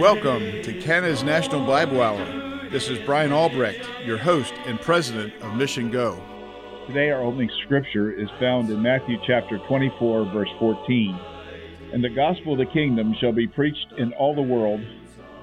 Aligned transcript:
Welcome 0.00 0.62
to 0.62 0.80
Canada's 0.80 1.22
National 1.22 1.66
Bible 1.66 2.00
Hour. 2.00 2.70
This 2.70 2.88
is 2.88 2.98
Brian 3.00 3.32
Albrecht, 3.32 3.86
your 4.02 4.16
host 4.16 4.54
and 4.64 4.80
president 4.80 5.34
of 5.42 5.54
Mission 5.56 5.90
Go. 5.90 6.18
Today, 6.86 7.10
our 7.10 7.20
opening 7.20 7.50
scripture 7.64 8.10
is 8.10 8.30
found 8.40 8.70
in 8.70 8.80
Matthew 8.80 9.18
chapter 9.26 9.58
24, 9.68 10.32
verse 10.32 10.48
14. 10.58 11.20
And 11.92 12.02
the 12.02 12.08
gospel 12.08 12.54
of 12.54 12.60
the 12.60 12.72
kingdom 12.72 13.14
shall 13.20 13.32
be 13.32 13.46
preached 13.46 13.88
in 13.98 14.14
all 14.14 14.34
the 14.34 14.40
world 14.40 14.80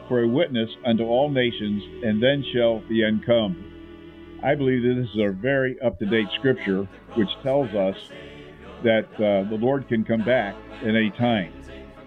for 0.07 0.23
a 0.23 0.27
witness 0.27 0.71
unto 0.83 1.03
all 1.03 1.29
nations, 1.29 1.83
and 2.03 2.21
then 2.21 2.43
shall 2.51 2.81
the 2.89 3.03
end 3.03 3.27
come. 3.27 4.39
I 4.43 4.55
believe 4.55 4.81
that 4.81 4.99
this 4.99 5.11
is 5.11 5.21
a 5.21 5.39
very 5.39 5.79
up 5.81 5.99
to 5.99 6.07
date 6.07 6.29
scripture 6.39 6.89
which 7.13 7.29
tells 7.43 7.69
us 7.75 7.95
that 8.83 9.05
uh, 9.17 9.47
the 9.51 9.57
Lord 9.61 9.87
can 9.87 10.03
come 10.03 10.25
back 10.25 10.55
at 10.81 10.87
any 10.87 11.11
time. 11.11 11.56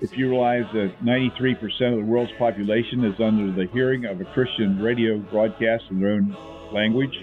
If 0.03 0.17
you 0.17 0.31
realize 0.31 0.65
that 0.73 0.95
93% 1.05 1.61
of 1.93 1.99
the 1.99 2.05
world's 2.05 2.33
population 2.39 3.05
is 3.05 3.21
under 3.21 3.53
the 3.53 3.71
hearing 3.71 4.07
of 4.07 4.19
a 4.19 4.25
Christian 4.25 4.81
radio 4.81 5.19
broadcast 5.19 5.85
in 5.91 6.01
their 6.01 6.13
own 6.13 6.35
language, 6.73 7.15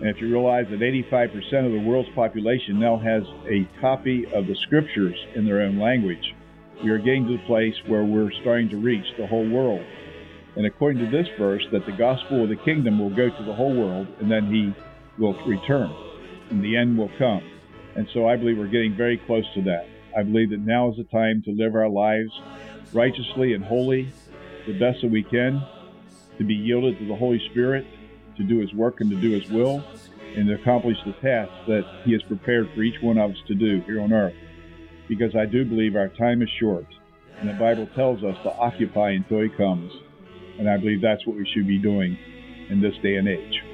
and 0.00 0.08
if 0.08 0.20
you 0.20 0.30
realize 0.30 0.66
that 0.70 0.78
85% 0.78 1.66
of 1.66 1.72
the 1.72 1.82
world's 1.84 2.08
population 2.14 2.78
now 2.78 2.96
has 2.98 3.24
a 3.50 3.68
copy 3.80 4.26
of 4.32 4.46
the 4.46 4.54
scriptures 4.54 5.16
in 5.34 5.44
their 5.44 5.60
own 5.62 5.80
language, 5.80 6.36
we 6.84 6.90
are 6.90 6.98
getting 6.98 7.26
to 7.26 7.36
the 7.36 7.46
place 7.46 7.74
where 7.88 8.04
we're 8.04 8.30
starting 8.42 8.68
to 8.68 8.76
reach 8.76 9.06
the 9.18 9.26
whole 9.26 9.48
world. 9.50 9.84
And 10.54 10.66
according 10.66 11.04
to 11.04 11.10
this 11.10 11.26
verse, 11.36 11.66
that 11.72 11.84
the 11.84 11.96
gospel 11.98 12.44
of 12.44 12.48
the 12.48 12.56
kingdom 12.64 13.00
will 13.00 13.10
go 13.10 13.28
to 13.28 13.44
the 13.44 13.54
whole 13.54 13.74
world 13.74 14.06
and 14.20 14.30
then 14.30 14.46
he 14.46 14.72
will 15.20 15.34
return 15.48 15.92
and 16.50 16.62
the 16.62 16.76
end 16.76 16.96
will 16.96 17.10
come. 17.18 17.42
And 17.96 18.06
so 18.14 18.28
I 18.28 18.36
believe 18.36 18.56
we're 18.56 18.68
getting 18.68 18.96
very 18.96 19.18
close 19.26 19.44
to 19.54 19.62
that. 19.62 19.88
I 20.16 20.22
believe 20.22 20.50
that 20.50 20.60
now 20.60 20.90
is 20.90 20.96
the 20.96 21.04
time 21.04 21.42
to 21.44 21.52
live 21.52 21.74
our 21.74 21.88
lives 21.88 22.32
righteously 22.92 23.54
and 23.54 23.64
holy, 23.64 24.12
the 24.66 24.78
best 24.78 25.02
that 25.02 25.10
we 25.10 25.22
can, 25.22 25.62
to 26.38 26.44
be 26.44 26.54
yielded 26.54 26.98
to 26.98 27.06
the 27.06 27.14
Holy 27.14 27.40
Spirit, 27.50 27.86
to 28.36 28.42
do 28.42 28.58
His 28.58 28.72
work 28.74 29.00
and 29.00 29.10
to 29.10 29.20
do 29.20 29.30
His 29.38 29.48
will, 29.50 29.84
and 30.36 30.48
to 30.48 30.54
accomplish 30.54 30.96
the 31.04 31.12
tasks 31.12 31.54
that 31.66 31.84
He 32.04 32.12
has 32.12 32.22
prepared 32.22 32.68
for 32.74 32.82
each 32.82 33.00
one 33.02 33.18
of 33.18 33.30
us 33.30 33.36
to 33.46 33.54
do 33.54 33.80
here 33.82 34.00
on 34.00 34.12
earth. 34.12 34.34
Because 35.08 35.34
I 35.36 35.46
do 35.46 35.64
believe 35.64 35.96
our 35.96 36.08
time 36.08 36.42
is 36.42 36.48
short, 36.60 36.86
and 37.38 37.48
the 37.48 37.54
Bible 37.54 37.88
tells 37.94 38.22
us 38.24 38.36
to 38.42 38.52
occupy 38.56 39.10
until 39.10 39.40
He 39.40 39.48
comes. 39.50 39.92
And 40.58 40.68
I 40.68 40.76
believe 40.76 41.00
that's 41.00 41.26
what 41.26 41.36
we 41.36 41.48
should 41.54 41.66
be 41.66 41.78
doing 41.78 42.18
in 42.68 42.80
this 42.80 42.94
day 43.02 43.16
and 43.16 43.28
age. 43.28 43.69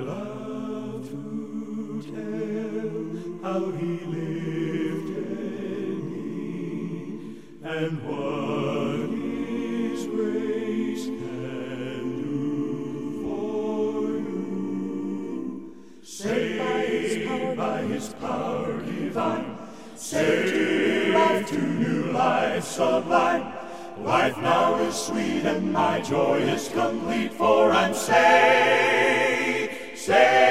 Love 0.00 1.08
to 1.08 2.02
tell 2.02 2.90
how 3.42 3.70
he 3.72 3.90
lifted 4.06 5.30
me 6.04 7.36
and 7.62 8.02
what 8.02 9.08
his 9.10 10.00
grace 10.06 11.04
can 11.06 12.02
do 12.22 13.22
for 13.22 14.00
you. 14.18 15.74
Saved 16.02 17.56
by 17.56 17.82
his 17.82 18.06
power 18.14 18.82
divine, 18.82 19.56
saved 19.96 21.48
to 21.48 21.58
new 21.58 22.12
life 22.12 22.64
sublime. 22.64 23.52
Life 24.02 24.36
now 24.38 24.76
is 24.76 24.94
sweet 24.94 25.44
and 25.44 25.72
my 25.72 26.00
joy 26.00 26.38
is 26.38 26.68
complete, 26.68 27.32
for 27.34 27.70
I'm 27.70 27.92
saved, 27.92 29.09
saved, 30.00 30.49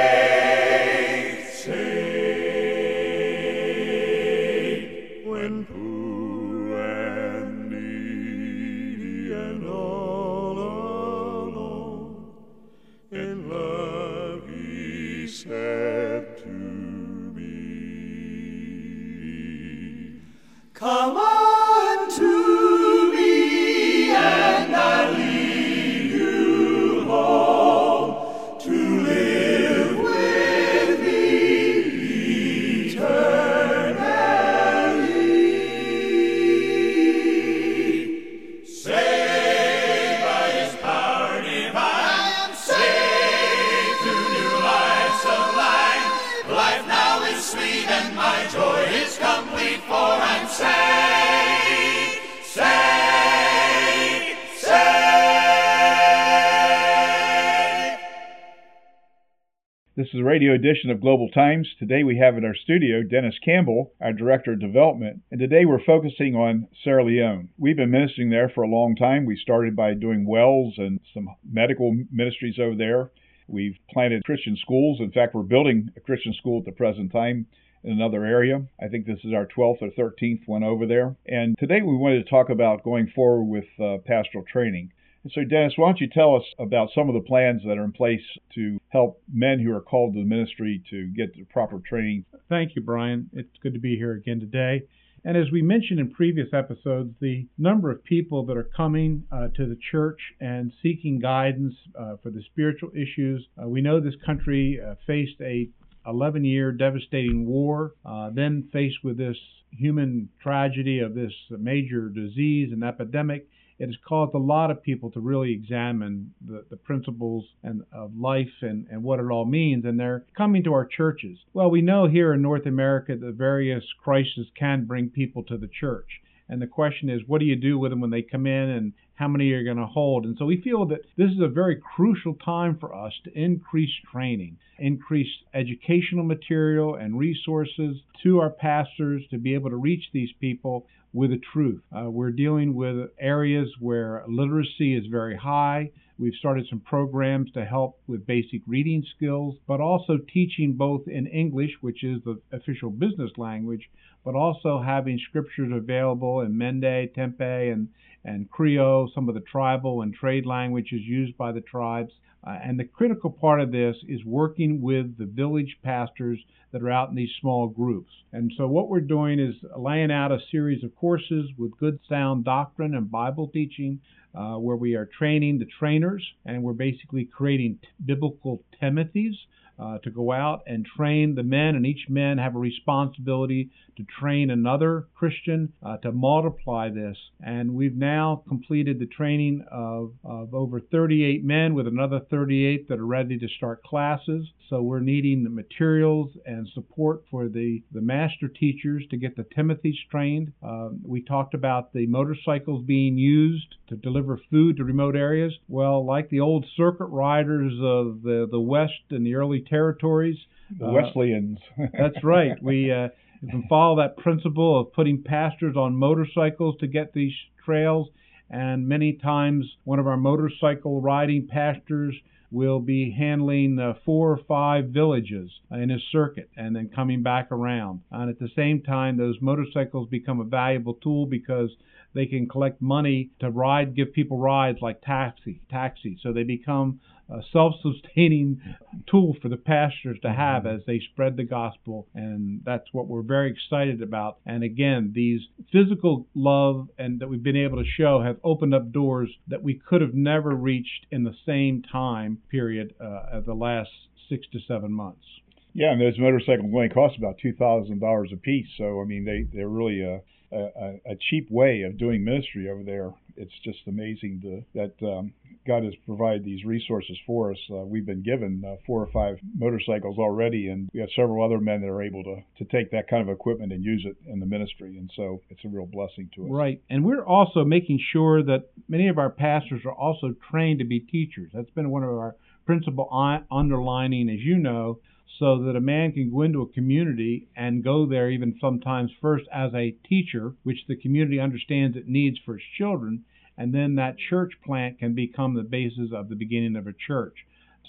edition 60.59 60.89
of 60.89 60.99
Global 60.99 61.29
Times. 61.29 61.69
Today 61.79 62.03
we 62.03 62.17
have 62.17 62.35
in 62.35 62.43
our 62.43 62.53
studio 62.53 63.01
Dennis 63.01 63.35
Campbell, 63.45 63.93
our 64.01 64.11
Director 64.11 64.51
of 64.51 64.59
Development, 64.59 65.21
and 65.31 65.39
today 65.39 65.63
we're 65.63 65.81
focusing 65.85 66.35
on 66.35 66.67
Sierra 66.83 67.05
Leone. 67.05 67.47
We've 67.57 67.77
been 67.77 67.91
ministering 67.91 68.29
there 68.29 68.51
for 68.53 68.65
a 68.65 68.67
long 68.67 68.97
time. 68.97 69.25
We 69.25 69.37
started 69.37 69.73
by 69.73 69.93
doing 69.93 70.27
wells 70.27 70.73
and 70.77 70.99
some 71.13 71.29
medical 71.49 71.95
ministries 72.11 72.59
over 72.59 72.75
there. 72.75 73.09
We've 73.47 73.77
planted 73.89 74.25
Christian 74.25 74.57
schools. 74.57 74.99
In 74.99 75.13
fact, 75.13 75.33
we're 75.33 75.43
building 75.43 75.91
a 75.95 76.01
Christian 76.01 76.33
school 76.33 76.59
at 76.59 76.65
the 76.65 76.73
present 76.73 77.13
time 77.13 77.45
in 77.85 77.93
another 77.93 78.25
area. 78.25 78.61
I 78.83 78.89
think 78.89 79.05
this 79.05 79.23
is 79.23 79.33
our 79.33 79.45
12th 79.45 79.81
or 79.81 79.91
13th 79.97 80.41
one 80.45 80.65
over 80.65 80.85
there. 80.85 81.15
And 81.25 81.55
today 81.57 81.81
we 81.81 81.95
wanted 81.95 82.25
to 82.25 82.29
talk 82.29 82.49
about 82.49 82.83
going 82.83 83.09
forward 83.15 83.45
with 83.45 83.65
uh, 83.79 83.99
pastoral 84.05 84.43
training. 84.43 84.91
And 85.23 85.31
so, 85.33 85.43
Dennis, 85.43 85.73
why 85.75 85.89
don't 85.89 85.99
you 85.99 86.07
tell 86.07 86.35
us 86.35 86.43
about 86.57 86.89
some 86.95 87.09
of 87.09 87.15
the 87.15 87.27
plans 87.27 87.61
that 87.65 87.77
are 87.77 87.83
in 87.83 87.91
place 87.91 88.21
to 88.55 88.79
help 88.87 89.21
men 89.31 89.59
who 89.59 89.73
are 89.73 89.81
called 89.81 90.13
to 90.13 90.19
the 90.19 90.25
ministry 90.25 90.81
to 90.89 91.07
get 91.07 91.33
the 91.33 91.43
proper 91.43 91.79
training? 91.79 92.25
Thank 92.47 92.75
you, 92.75 92.81
Brian. 92.81 93.29
It's 93.33 93.49
good 93.61 93.73
to 93.73 93.79
be 93.79 93.97
here 93.97 94.13
again 94.13 94.39
today. 94.39 94.83
And 95.25 95.35
as 95.35 95.51
we 95.51 95.61
mentioned 95.61 95.99
in 95.99 96.11
previous 96.11 96.47
episodes, 96.53 97.13
the 97.19 97.45
number 97.57 97.91
of 97.91 98.03
people 98.03 98.45
that 98.45 98.55
are 98.55 98.69
coming 98.75 99.25
uh, 99.31 99.49
to 99.55 99.65
the 99.65 99.77
church 99.91 100.19
and 100.39 100.71
seeking 100.81 101.19
guidance 101.19 101.75
uh, 101.99 102.15
for 102.23 102.29
the 102.29 102.41
spiritual 102.51 102.91
issues. 102.91 103.45
Uh, 103.61 103.67
we 103.67 103.81
know 103.81 103.99
this 103.99 104.15
country 104.25 104.79
uh, 104.79 104.95
faced 105.05 105.41
a 105.41 105.69
11 106.07 106.45
year 106.45 106.71
devastating 106.71 107.45
war, 107.45 107.93
uh, 108.05 108.29
then 108.33 108.69
faced 108.71 109.03
with 109.03 109.17
this 109.17 109.37
human 109.71 110.29
tragedy 110.41 110.99
of 110.99 111.13
this 111.13 111.33
major 111.49 112.09
disease 112.09 112.71
and 112.71 112.83
epidemic. 112.83 113.47
It 113.79 113.85
has 113.85 113.97
caused 114.05 114.35
a 114.35 114.39
lot 114.39 114.71
of 114.71 114.83
people 114.83 115.09
to 115.11 115.21
really 115.21 115.53
examine 115.53 116.33
the, 116.45 116.65
the 116.69 116.75
principles 116.75 117.45
and 117.63 117.83
of 117.93 118.15
life 118.17 118.61
and, 118.61 118.85
and 118.91 119.03
what 119.03 119.19
it 119.19 119.31
all 119.31 119.45
means, 119.45 119.85
and 119.85 119.97
they're 119.97 120.25
coming 120.35 120.63
to 120.65 120.73
our 120.73 120.85
churches. 120.85 121.39
Well, 121.53 121.71
we 121.71 121.81
know 121.81 122.05
here 122.07 122.33
in 122.33 122.41
North 122.41 122.65
America 122.65 123.15
that 123.15 123.35
various 123.35 123.85
crises 124.03 124.47
can 124.53 124.85
bring 124.85 125.09
people 125.09 125.43
to 125.43 125.57
the 125.57 125.69
church. 125.69 126.21
And 126.49 126.61
the 126.61 126.67
question 126.67 127.09
is, 127.09 127.21
what 127.27 127.39
do 127.39 127.45
you 127.45 127.55
do 127.55 127.77
with 127.77 127.91
them 127.91 128.01
when 128.01 128.09
they 128.09 128.23
come 128.23 128.47
in 128.47 128.69
and 128.69 128.93
how 129.15 129.27
many 129.27 129.51
are 129.51 129.63
going 129.63 129.77
to 129.77 129.85
hold? 129.85 130.25
And 130.25 130.35
so 130.37 130.45
we 130.45 130.61
feel 130.61 130.85
that 130.87 131.01
this 131.15 131.29
is 131.29 131.41
a 131.41 131.47
very 131.47 131.75
crucial 131.75 132.33
time 132.33 132.77
for 132.79 132.93
us 132.93 133.13
to 133.25 133.39
increase 133.39 133.91
training, 134.11 134.57
increase 134.79 135.29
educational 135.53 136.23
material 136.23 136.95
and 136.95 137.17
resources 137.17 137.97
to 138.23 138.39
our 138.39 138.49
pastors 138.49 139.23
to 139.29 139.37
be 139.37 139.53
able 139.53 139.69
to 139.69 139.75
reach 139.75 140.05
these 140.11 140.31
people 140.39 140.87
with 141.13 141.29
the 141.31 141.41
truth. 141.53 141.81
Uh, 141.95 142.09
we're 142.09 142.31
dealing 142.31 142.73
with 142.75 143.09
areas 143.19 143.69
where 143.79 144.23
literacy 144.27 144.95
is 144.95 145.05
very 145.07 145.35
high. 145.35 145.91
We've 146.19 146.35
started 146.35 146.67
some 146.69 146.81
programs 146.81 147.49
to 147.53 147.63
help 147.63 147.97
with 148.05 148.27
basic 148.27 148.61
reading 148.67 149.05
skills, 149.15 149.55
but 149.65 149.79
also 149.79 150.17
teaching 150.17 150.73
both 150.73 151.07
in 151.07 151.27
English, 151.27 151.71
which 151.79 152.03
is 152.03 152.21
the 152.25 152.41
official 152.51 152.89
business 152.89 153.31
language, 153.37 153.89
but 154.25 154.35
also 154.35 154.81
having 154.81 155.17
scriptures 155.17 155.71
available 155.73 156.41
in 156.41 156.57
Mende, 156.57 157.13
Temne, 157.15 157.71
and, 157.71 157.87
and 158.25 158.51
Creole, 158.51 159.09
some 159.15 159.29
of 159.29 159.35
the 159.35 159.41
tribal 159.49 160.01
and 160.01 160.13
trade 160.13 160.45
languages 160.45 160.99
used 161.01 161.37
by 161.37 161.53
the 161.53 161.61
tribes. 161.61 162.11
Uh, 162.45 162.57
and 162.63 162.79
the 162.79 162.85
critical 162.85 163.29
part 163.29 163.59
of 163.59 163.71
this 163.71 163.95
is 164.07 164.23
working 164.23 164.81
with 164.81 165.17
the 165.17 165.25
village 165.25 165.77
pastors 165.83 166.39
that 166.71 166.81
are 166.81 166.91
out 166.91 167.09
in 167.09 167.15
these 167.15 167.31
small 167.41 167.67
groups. 167.67 168.11
And 168.31 168.51
so 168.55 168.67
what 168.67 168.89
we're 168.89 168.99
doing 169.01 169.39
is 169.39 169.55
laying 169.75 170.11
out 170.11 170.31
a 170.31 170.39
series 170.51 170.83
of 170.83 170.95
courses 170.95 171.49
with 171.57 171.77
good 171.77 171.99
sound 172.07 172.45
doctrine 172.45 172.95
and 172.95 173.09
Bible 173.09 173.47
teaching 173.47 173.99
uh, 174.35 174.55
where 174.55 174.75
we 174.75 174.95
are 174.95 175.05
training 175.05 175.57
the 175.59 175.65
trainers 175.65 176.23
and 176.45 176.61
we're 176.61 176.73
basically 176.73 177.25
creating 177.25 177.79
t- 177.81 177.87
biblical 178.05 178.63
Timothys 178.81 179.35
uh, 179.79 179.97
to 179.99 180.09
go 180.09 180.31
out 180.31 180.63
and 180.67 180.85
train 180.85 181.35
the 181.35 181.43
men, 181.43 181.75
and 181.75 181.85
each 181.85 182.07
man 182.09 182.37
have 182.37 182.55
a 182.55 182.59
responsibility 182.59 183.69
to 183.99 184.05
train 184.19 184.49
another 184.49 185.07
Christian 185.15 185.73
uh, 185.83 185.97
to 185.97 186.11
multiply 186.11 186.89
this. 186.89 187.17
And 187.41 187.73
we've 187.73 187.95
now 187.95 188.43
completed 188.47 188.99
the 188.99 189.05
training 189.05 189.65
of, 189.71 190.13
of 190.23 190.53
over 190.53 190.79
38 190.79 191.43
men 191.43 191.73
with 191.73 191.87
another 191.87 192.21
38 192.29 192.87
that 192.87 192.99
are 192.99 193.05
ready 193.05 193.37
to 193.37 193.47
start 193.57 193.83
classes. 193.83 194.47
So 194.69 194.81
we're 194.81 194.99
needing 194.99 195.43
the 195.43 195.49
materials 195.49 196.29
and 196.45 196.67
support 196.73 197.23
for 197.31 197.49
the, 197.49 197.81
the 197.91 198.01
master 198.01 198.47
teachers 198.47 199.03
to 199.09 199.17
get 199.17 199.35
the 199.35 199.43
Timothys 199.43 199.97
trained. 200.11 200.53
Uh, 200.61 200.89
we 201.03 201.21
talked 201.21 201.53
about 201.53 201.91
the 201.91 202.05
motorcycles 202.05 202.85
being 202.85 203.17
used 203.17 203.75
to 203.87 203.95
deliver 203.95 204.39
food 204.49 204.77
to 204.77 204.83
remote 204.83 205.15
areas. 205.15 205.53
Well, 205.67 206.05
like 206.05 206.29
the 206.29 206.39
old 206.39 206.65
circuit 206.77 207.07
riders 207.07 207.73
of 207.81 208.21
the, 208.21 208.47
the 208.49 208.59
West 208.59 208.93
and 209.09 209.25
the 209.25 209.35
early 209.35 209.61
territories, 209.69 210.37
the 210.77 210.85
Wesleyans. 210.85 211.57
that's 211.97 212.23
right. 212.23 212.61
We 212.61 212.91
uh, 212.91 213.09
can 213.49 213.65
follow 213.69 213.97
that 213.97 214.17
principle 214.17 214.79
of 214.79 214.93
putting 214.93 215.23
pastors 215.23 215.75
on 215.75 215.95
motorcycles 215.95 216.75
to 216.79 216.87
get 216.87 217.13
these 217.13 217.33
trails. 217.63 218.07
And 218.49 218.87
many 218.87 219.13
times, 219.13 219.65
one 219.83 219.99
of 219.99 220.07
our 220.07 220.17
motorcycle 220.17 221.01
riding 221.01 221.47
pastors 221.47 222.15
will 222.51 222.79
be 222.79 223.11
handling 223.11 223.77
uh, 223.77 223.93
four 224.05 224.31
or 224.31 224.39
five 224.47 224.85
villages 224.85 225.51
in 225.71 225.89
his 225.89 226.01
circuit 226.11 226.49
and 226.57 226.75
then 226.75 226.89
coming 226.93 227.21
back 227.21 227.51
around. 227.51 228.01
And 228.11 228.29
at 228.29 228.39
the 228.39 228.49
same 228.55 228.81
time, 228.81 229.17
those 229.17 229.35
motorcycles 229.39 230.09
become 230.09 230.39
a 230.39 230.45
valuable 230.45 230.95
tool 230.95 231.27
because 231.27 231.69
they 232.15 232.25
can 232.25 232.47
collect 232.47 232.81
money 232.81 233.29
to 233.39 233.51
ride, 233.51 233.95
give 233.95 234.13
people 234.13 234.39
rides 234.39 234.79
like 234.81 235.01
taxi, 235.01 235.61
taxi. 235.69 236.17
So 236.23 236.33
they 236.33 236.43
become 236.43 236.99
a 237.31 237.41
self-sustaining 237.53 238.61
tool 239.09 239.35
for 239.41 239.49
the 239.49 239.57
pastors 239.57 240.17
to 240.21 240.31
have 240.31 240.65
as 240.65 240.81
they 240.87 240.99
spread 241.11 241.37
the 241.37 241.43
gospel, 241.43 242.07
and 242.13 242.61
that's 242.65 242.87
what 242.91 243.07
we're 243.07 243.21
very 243.21 243.51
excited 243.51 244.01
about. 244.01 244.37
And 244.45 244.63
again, 244.63 245.11
these 245.13 245.41
physical 245.71 246.27
love 246.33 246.89
and 246.97 247.19
that 247.19 247.29
we've 247.29 247.43
been 247.43 247.55
able 247.55 247.77
to 247.77 247.89
show 247.89 248.21
have 248.21 248.37
opened 248.43 248.73
up 248.73 248.91
doors 248.91 249.29
that 249.47 249.63
we 249.63 249.75
could 249.75 250.01
have 250.01 250.13
never 250.13 250.55
reached 250.55 251.05
in 251.11 251.23
the 251.23 251.35
same 251.45 251.83
time 251.83 252.39
period 252.49 252.95
uh, 252.99 253.37
of 253.37 253.45
the 253.45 253.53
last 253.53 253.89
six 254.27 254.47
to 254.51 254.59
seven 254.67 254.91
months. 254.91 255.25
Yeah, 255.73 255.91
and 255.91 256.01
those 256.01 256.17
motorcycles 256.17 256.71
only 256.73 256.89
cost 256.89 257.17
about 257.17 257.37
two 257.39 257.53
thousand 257.53 257.99
dollars 257.99 258.31
a 258.33 258.37
piece. 258.37 258.67
So 258.77 259.01
I 259.01 259.05
mean, 259.05 259.23
they 259.23 259.45
they're 259.55 259.69
really 259.69 260.01
a, 260.01 260.21
a, 260.51 261.01
a 261.05 261.15
cheap 261.29 261.49
way 261.49 261.83
of 261.83 261.97
doing 261.97 262.23
ministry 262.23 262.69
over 262.69 262.83
there. 262.83 263.11
It's 263.37 263.53
just 263.63 263.79
amazing 263.87 264.41
to, 264.41 264.63
that 264.79 265.07
um, 265.07 265.33
God 265.65 265.83
has 265.83 265.93
provided 266.05 266.43
these 266.43 266.65
resources 266.65 267.17
for 267.25 267.51
us. 267.51 267.57
Uh, 267.71 267.77
we've 267.77 268.05
been 268.05 268.23
given 268.23 268.63
uh, 268.65 268.75
four 268.85 269.01
or 269.01 269.07
five 269.13 269.37
motorcycles 269.57 270.17
already, 270.17 270.67
and 270.67 270.89
we 270.93 270.99
have 270.99 271.09
several 271.15 271.45
other 271.45 271.59
men 271.59 271.81
that 271.81 271.87
are 271.87 272.01
able 272.01 272.23
to 272.23 272.41
to 272.57 272.65
take 272.65 272.91
that 272.91 273.07
kind 273.07 273.21
of 273.21 273.29
equipment 273.33 273.71
and 273.71 273.83
use 273.83 274.05
it 274.05 274.17
in 274.27 274.39
the 274.39 274.45
ministry. 274.45 274.97
And 274.97 275.09
so 275.15 275.41
it's 275.49 275.63
a 275.63 275.69
real 275.69 275.85
blessing 275.85 276.29
to 276.35 276.45
us. 276.45 276.51
Right, 276.51 276.81
and 276.89 277.05
we're 277.05 277.23
also 277.23 277.63
making 277.63 277.99
sure 278.11 278.43
that 278.43 278.69
many 278.87 279.07
of 279.07 279.17
our 279.17 279.29
pastors 279.29 279.81
are 279.85 279.93
also 279.93 280.35
trained 280.49 280.79
to 280.79 280.85
be 280.85 280.99
teachers. 280.99 281.51
That's 281.53 281.69
been 281.71 281.91
one 281.91 282.03
of 282.03 282.09
our 282.09 282.35
principal 282.65 283.09
underlining, 283.51 284.29
as 284.29 284.39
you 284.39 284.57
know, 284.57 284.99
so 285.37 285.63
that 285.63 285.75
a 285.75 285.81
man 285.81 286.11
can 286.11 286.31
go 286.31 286.41
into 286.41 286.61
a 286.61 286.67
community 286.67 287.47
and 287.55 287.83
go 287.83 288.05
there 288.05 288.29
even 288.29 288.57
sometimes 288.59 289.11
first 289.21 289.45
as 289.53 289.73
a 289.73 289.95
teacher, 290.07 290.53
which 290.63 290.85
the 290.87 290.95
community 290.95 291.39
understands 291.39 291.95
it 291.95 292.07
needs 292.07 292.37
for 292.45 292.55
its 292.55 292.65
children, 292.77 293.23
and 293.57 293.73
then 293.73 293.95
that 293.95 294.17
church 294.17 294.53
plant 294.65 294.99
can 294.99 295.13
become 295.13 295.53
the 295.53 295.63
basis 295.63 296.11
of 296.13 296.29
the 296.29 296.35
beginning 296.35 296.75
of 296.75 296.87
a 296.87 296.93
church. 296.93 297.35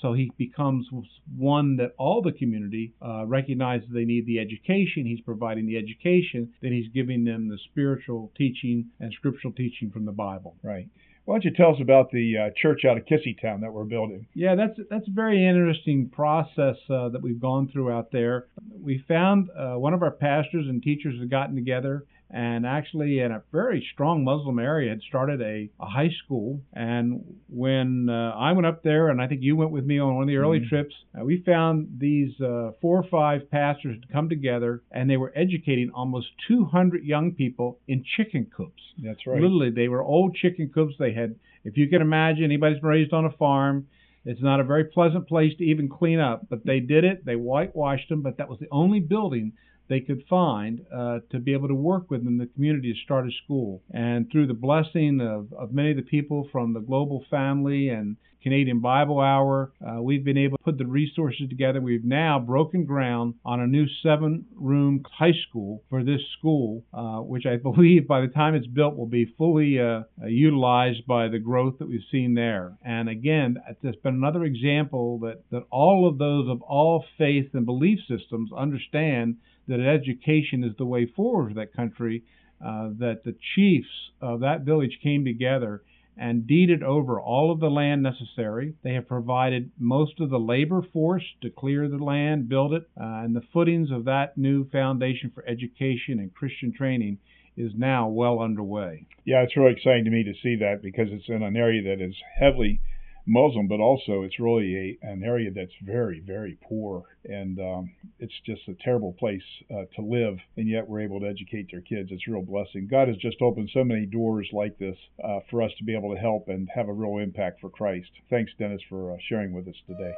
So 0.00 0.14
he 0.14 0.32
becomes 0.38 0.88
one 1.36 1.76
that 1.76 1.94
all 1.98 2.22
the 2.22 2.32
community 2.32 2.94
uh, 3.02 3.26
recognizes 3.26 3.88
they 3.92 4.04
need 4.04 4.26
the 4.26 4.38
education. 4.38 5.04
He's 5.04 5.20
providing 5.20 5.66
the 5.66 5.76
education, 5.76 6.54
then 6.62 6.72
he's 6.72 6.88
giving 6.88 7.24
them 7.24 7.48
the 7.48 7.58
spiritual 7.70 8.32
teaching 8.36 8.90
and 8.98 9.12
scriptural 9.12 9.52
teaching 9.52 9.90
from 9.90 10.06
the 10.06 10.12
Bible. 10.12 10.56
Right. 10.62 10.88
Why 11.24 11.34
don't 11.34 11.44
you 11.44 11.52
tell 11.52 11.74
us 11.74 11.80
about 11.80 12.10
the 12.10 12.36
uh, 12.36 12.50
church 12.56 12.84
out 12.84 12.96
of 12.96 13.04
Kissy 13.04 13.40
Town 13.40 13.60
that 13.60 13.72
we're 13.72 13.84
building? 13.84 14.26
Yeah, 14.34 14.54
that's 14.54 14.78
that's 14.90 15.06
a 15.06 15.12
very 15.12 15.46
interesting 15.46 16.08
process 16.08 16.76
uh, 16.88 17.08
that 17.10 17.20
we've 17.22 17.40
gone 17.40 17.68
through 17.68 17.92
out 17.92 18.10
there. 18.10 18.46
We 18.82 19.04
found 19.06 19.48
uh, 19.50 19.74
one 19.74 19.94
of 19.94 20.02
our 20.02 20.10
pastors 20.10 20.66
and 20.68 20.82
teachers 20.82 21.18
had 21.20 21.30
gotten 21.30 21.54
together 21.54 22.06
and 22.32 22.64
actually 22.64 23.18
in 23.18 23.32
a 23.32 23.42
very 23.50 23.86
strong 23.92 24.22
Muslim 24.22 24.58
area 24.58 24.90
had 24.90 25.00
started 25.02 25.40
a, 25.40 25.68
a 25.80 25.86
high 25.86 26.10
school. 26.24 26.60
And 26.72 27.24
when 27.48 28.08
uh, 28.08 28.32
I 28.36 28.52
went 28.52 28.66
up 28.66 28.84
there, 28.84 29.08
and 29.08 29.20
I 29.20 29.26
think 29.26 29.42
you 29.42 29.56
went 29.56 29.72
with 29.72 29.84
me 29.84 29.98
on 29.98 30.14
one 30.14 30.22
of 30.22 30.28
the 30.28 30.36
early 30.36 30.60
mm-hmm. 30.60 30.68
trips, 30.68 30.94
uh, 31.18 31.24
we 31.24 31.42
found 31.44 31.98
these 31.98 32.40
uh, 32.40 32.70
four 32.80 32.98
or 32.98 33.06
five 33.10 33.50
pastors 33.50 33.96
had 34.00 34.12
come 34.12 34.28
together, 34.28 34.82
and 34.92 35.10
they 35.10 35.16
were 35.16 35.32
educating 35.34 35.90
almost 35.92 36.28
200 36.46 37.04
young 37.04 37.32
people 37.32 37.78
in 37.88 38.04
chicken 38.16 38.46
coops. 38.56 38.82
That's 39.02 39.26
right. 39.26 39.40
Literally, 39.40 39.70
they 39.70 39.88
were 39.88 40.02
old 40.02 40.36
chicken 40.36 40.70
coops. 40.72 40.94
They 40.98 41.12
had, 41.12 41.34
if 41.64 41.76
you 41.76 41.88
can 41.88 42.00
imagine, 42.00 42.44
anybody's 42.44 42.80
been 42.80 42.90
raised 42.90 43.12
on 43.12 43.24
a 43.24 43.32
farm. 43.32 43.88
It's 44.24 44.42
not 44.42 44.60
a 44.60 44.64
very 44.64 44.84
pleasant 44.84 45.26
place 45.26 45.56
to 45.58 45.64
even 45.64 45.88
clean 45.88 46.20
up, 46.20 46.46
but 46.48 46.64
they 46.64 46.78
did 46.78 47.04
it. 47.04 47.24
They 47.24 47.36
whitewashed 47.36 48.10
them, 48.10 48.20
but 48.20 48.36
that 48.36 48.48
was 48.48 48.58
the 48.58 48.68
only 48.70 49.00
building 49.00 49.54
they 49.90 50.00
could 50.00 50.22
find 50.30 50.86
uh, 50.94 51.18
to 51.30 51.40
be 51.40 51.52
able 51.52 51.68
to 51.68 51.74
work 51.74 52.10
with 52.10 52.24
in 52.24 52.38
the 52.38 52.46
community 52.46 52.92
to 52.92 52.98
start 53.00 53.26
a 53.26 53.30
school. 53.44 53.82
And 53.90 54.30
through 54.30 54.46
the 54.46 54.54
blessing 54.54 55.20
of, 55.20 55.52
of 55.52 55.74
many 55.74 55.90
of 55.90 55.96
the 55.96 56.02
people 56.02 56.48
from 56.52 56.72
the 56.72 56.80
Global 56.80 57.24
Family 57.28 57.88
and 57.88 58.16
Canadian 58.40 58.80
Bible 58.80 59.20
Hour, 59.20 59.72
uh, 59.86 60.00
we've 60.00 60.24
been 60.24 60.38
able 60.38 60.56
to 60.58 60.62
put 60.62 60.78
the 60.78 60.86
resources 60.86 61.48
together. 61.48 61.80
We've 61.80 62.04
now 62.04 62.38
broken 62.38 62.84
ground 62.84 63.34
on 63.44 63.60
a 63.60 63.66
new 63.66 63.86
seven 64.02 64.46
room 64.54 65.04
high 65.10 65.34
school 65.48 65.82
for 65.90 66.02
this 66.02 66.20
school, 66.38 66.84
uh, 66.94 67.18
which 67.18 67.44
I 67.44 67.56
believe 67.62 68.06
by 68.06 68.20
the 68.20 68.28
time 68.28 68.54
it's 68.54 68.66
built 68.68 68.96
will 68.96 69.06
be 69.06 69.34
fully 69.36 69.78
uh, 69.78 70.02
utilized 70.24 71.04
by 71.06 71.28
the 71.28 71.38
growth 71.38 71.80
that 71.80 71.88
we've 71.88 72.00
seen 72.10 72.34
there. 72.34 72.78
And 72.84 73.08
again, 73.08 73.56
it's 73.82 74.00
been 74.00 74.14
another 74.14 74.44
example 74.44 75.18
that, 75.18 75.42
that 75.50 75.64
all 75.70 76.08
of 76.08 76.18
those 76.18 76.48
of 76.48 76.62
all 76.62 77.04
faith 77.18 77.50
and 77.52 77.66
belief 77.66 77.98
systems 78.08 78.50
understand 78.56 79.36
that 79.70 79.80
education 79.80 80.62
is 80.64 80.76
the 80.76 80.84
way 80.84 81.06
forward 81.06 81.48
for 81.48 81.54
that 81.54 81.74
country, 81.74 82.24
uh, 82.64 82.90
that 82.98 83.22
the 83.24 83.34
chiefs 83.54 84.10
of 84.20 84.40
that 84.40 84.62
village 84.62 84.98
came 85.02 85.24
together 85.24 85.82
and 86.16 86.46
deeded 86.46 86.82
over 86.82 87.18
all 87.18 87.50
of 87.50 87.60
the 87.60 87.70
land 87.70 88.02
necessary. 88.02 88.74
They 88.82 88.92
have 88.92 89.08
provided 89.08 89.70
most 89.78 90.20
of 90.20 90.28
the 90.28 90.38
labor 90.38 90.82
force 90.92 91.24
to 91.40 91.48
clear 91.48 91.88
the 91.88 91.96
land, 91.96 92.48
build 92.48 92.74
it, 92.74 92.82
uh, 93.00 93.24
and 93.24 93.34
the 93.34 93.46
footings 93.52 93.90
of 93.90 94.04
that 94.04 94.36
new 94.36 94.68
foundation 94.68 95.30
for 95.34 95.46
education 95.46 96.18
and 96.18 96.34
Christian 96.34 96.74
training 96.76 97.18
is 97.56 97.72
now 97.76 98.08
well 98.08 98.40
underway. 98.40 99.06
Yeah, 99.24 99.42
it's 99.42 99.56
really 99.56 99.72
exciting 99.72 100.04
to 100.04 100.10
me 100.10 100.24
to 100.24 100.34
see 100.42 100.56
that 100.56 100.82
because 100.82 101.08
it's 101.10 101.28
in 101.28 101.42
an 101.42 101.56
area 101.56 101.82
that 101.84 102.04
is 102.04 102.14
heavily 102.38 102.80
Muslim, 103.26 103.68
but 103.68 103.80
also 103.80 104.22
it's 104.22 104.38
really 104.40 104.98
a 105.02 105.06
an 105.06 105.22
area 105.22 105.50
that's 105.50 105.72
very 105.82 106.20
very 106.20 106.56
poor, 106.62 107.04
and 107.24 107.58
um, 107.60 107.90
it's 108.18 108.34
just 108.44 108.62
a 108.68 108.74
terrible 108.82 109.12
place 109.12 109.42
uh, 109.70 109.84
to 109.96 110.02
live. 110.02 110.38
And 110.56 110.68
yet 110.68 110.88
we're 110.88 111.00
able 111.00 111.20
to 111.20 111.26
educate 111.26 111.70
their 111.70 111.80
kids. 111.80 112.10
It's 112.12 112.22
a 112.28 112.32
real 112.32 112.42
blessing. 112.42 112.88
God 112.90 113.08
has 113.08 113.16
just 113.18 113.40
opened 113.42 113.70
so 113.72 113.84
many 113.84 114.06
doors 114.06 114.48
like 114.52 114.78
this 114.78 114.96
uh, 115.22 115.40
for 115.50 115.62
us 115.62 115.72
to 115.78 115.84
be 115.84 115.94
able 115.94 116.14
to 116.14 116.20
help 116.20 116.48
and 116.48 116.68
have 116.74 116.88
a 116.88 116.92
real 116.92 117.22
impact 117.22 117.60
for 117.60 117.70
Christ. 117.70 118.10
Thanks, 118.28 118.52
Dennis, 118.58 118.82
for 118.88 119.12
uh, 119.12 119.16
sharing 119.28 119.52
with 119.52 119.68
us 119.68 119.76
today. 119.86 120.14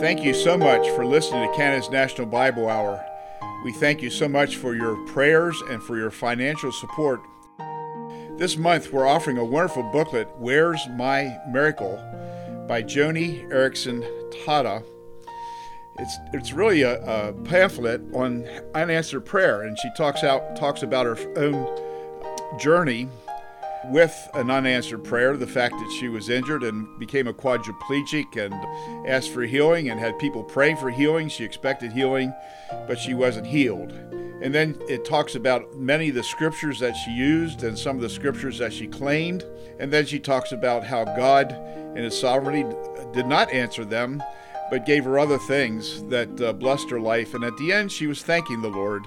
Thank 0.00 0.24
you 0.24 0.34
so 0.34 0.56
much 0.56 0.88
for 0.90 1.06
listening 1.06 1.48
to 1.48 1.56
Canada's 1.56 1.90
National 1.90 2.26
Bible 2.26 2.68
Hour. 2.68 3.04
We 3.64 3.72
thank 3.72 4.02
you 4.02 4.10
so 4.10 4.28
much 4.28 4.56
for 4.56 4.74
your 4.74 4.96
prayers 5.06 5.60
and 5.70 5.82
for 5.82 5.96
your 5.96 6.10
financial 6.10 6.70
support 6.72 7.20
this 8.36 8.56
month, 8.56 8.92
we're 8.92 9.06
offering 9.06 9.38
a 9.38 9.44
wonderful 9.44 9.82
booklet, 9.84 10.28
Where's 10.38 10.86
My 10.96 11.38
Miracle, 11.48 11.96
by 12.66 12.82
Joni 12.82 13.48
Eareckson 13.48 14.02
Tada. 14.32 14.82
It's, 15.98 16.18
it's 16.32 16.52
really 16.52 16.82
a, 16.82 17.00
a, 17.04 17.32
pamphlet 17.32 18.02
on 18.12 18.48
unanswered 18.74 19.24
prayer, 19.24 19.62
and 19.62 19.78
she 19.78 19.88
talks 19.96 20.24
out 20.24 20.56
talks 20.56 20.82
about 20.82 21.06
her 21.06 21.16
own 21.38 22.58
journey 22.58 23.08
with 23.90 24.28
an 24.34 24.50
unanswered 24.50 25.04
prayer, 25.04 25.36
the 25.36 25.46
fact 25.46 25.74
that 25.74 25.90
she 25.98 26.08
was 26.08 26.28
injured 26.28 26.62
and 26.62 26.98
became 26.98 27.26
a 27.26 27.32
quadriplegic 27.32 28.36
and 28.36 28.54
asked 29.08 29.30
for 29.30 29.42
healing 29.42 29.90
and 29.90 30.00
had 30.00 30.18
people 30.18 30.42
praying 30.42 30.76
for 30.76 30.90
healing. 30.90 31.28
She 31.28 31.44
expected 31.44 31.92
healing, 31.92 32.32
but 32.86 32.98
she 32.98 33.14
wasn't 33.14 33.46
healed. 33.46 33.92
And 34.42 34.54
then 34.54 34.78
it 34.88 35.04
talks 35.04 35.34
about 35.34 35.76
many 35.76 36.10
of 36.10 36.14
the 36.14 36.22
scriptures 36.22 36.78
that 36.80 36.94
she 36.94 37.12
used 37.12 37.62
and 37.62 37.78
some 37.78 37.96
of 37.96 38.02
the 38.02 38.10
scriptures 38.10 38.58
that 38.58 38.72
she 38.72 38.86
claimed. 38.86 39.44
And 39.78 39.92
then 39.92 40.06
she 40.06 40.18
talks 40.18 40.52
about 40.52 40.84
how 40.84 41.04
God 41.04 41.52
in 41.96 42.04
His 42.04 42.18
sovereignty 42.18 42.64
did 43.12 43.26
not 43.26 43.50
answer 43.52 43.84
them, 43.84 44.22
but 44.70 44.86
gave 44.86 45.04
her 45.04 45.18
other 45.18 45.38
things 45.38 46.02
that 46.04 46.40
uh, 46.40 46.52
blessed 46.52 46.90
her 46.90 47.00
life. 47.00 47.34
And 47.34 47.44
at 47.44 47.56
the 47.56 47.72
end, 47.72 47.92
she 47.92 48.06
was 48.06 48.22
thanking 48.22 48.60
the 48.60 48.68
Lord 48.68 49.04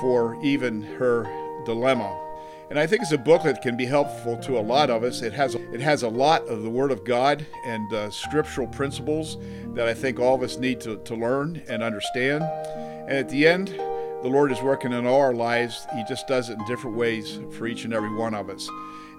for 0.00 0.38
even 0.42 0.82
her 0.82 1.24
dilemma. 1.64 2.25
And 2.68 2.78
I 2.80 2.86
think 2.86 3.02
it's 3.02 3.12
a 3.12 3.18
book 3.18 3.44
that 3.44 3.62
can 3.62 3.76
be 3.76 3.86
helpful 3.86 4.36
to 4.38 4.58
a 4.58 4.60
lot 4.60 4.90
of 4.90 5.04
us. 5.04 5.22
It 5.22 5.32
has 5.34 5.54
it 5.54 5.80
has 5.80 6.02
a 6.02 6.08
lot 6.08 6.46
of 6.48 6.62
the 6.62 6.70
Word 6.70 6.90
of 6.90 7.04
God 7.04 7.46
and 7.64 7.92
uh, 7.92 8.10
scriptural 8.10 8.66
principles 8.66 9.38
that 9.74 9.86
I 9.86 9.94
think 9.94 10.18
all 10.18 10.34
of 10.34 10.42
us 10.42 10.56
need 10.56 10.80
to, 10.80 10.96
to 10.96 11.14
learn 11.14 11.62
and 11.68 11.82
understand. 11.82 12.42
And 12.42 13.16
at 13.16 13.28
the 13.28 13.46
end, 13.46 13.68
the 13.68 14.28
Lord 14.28 14.50
is 14.50 14.60
working 14.62 14.92
in 14.92 15.06
all 15.06 15.20
our 15.20 15.34
lives. 15.34 15.86
He 15.94 16.02
just 16.08 16.26
does 16.26 16.50
it 16.50 16.58
in 16.58 16.64
different 16.66 16.96
ways 16.96 17.38
for 17.52 17.68
each 17.68 17.84
and 17.84 17.94
every 17.94 18.12
one 18.12 18.34
of 18.34 18.50
us. 18.50 18.68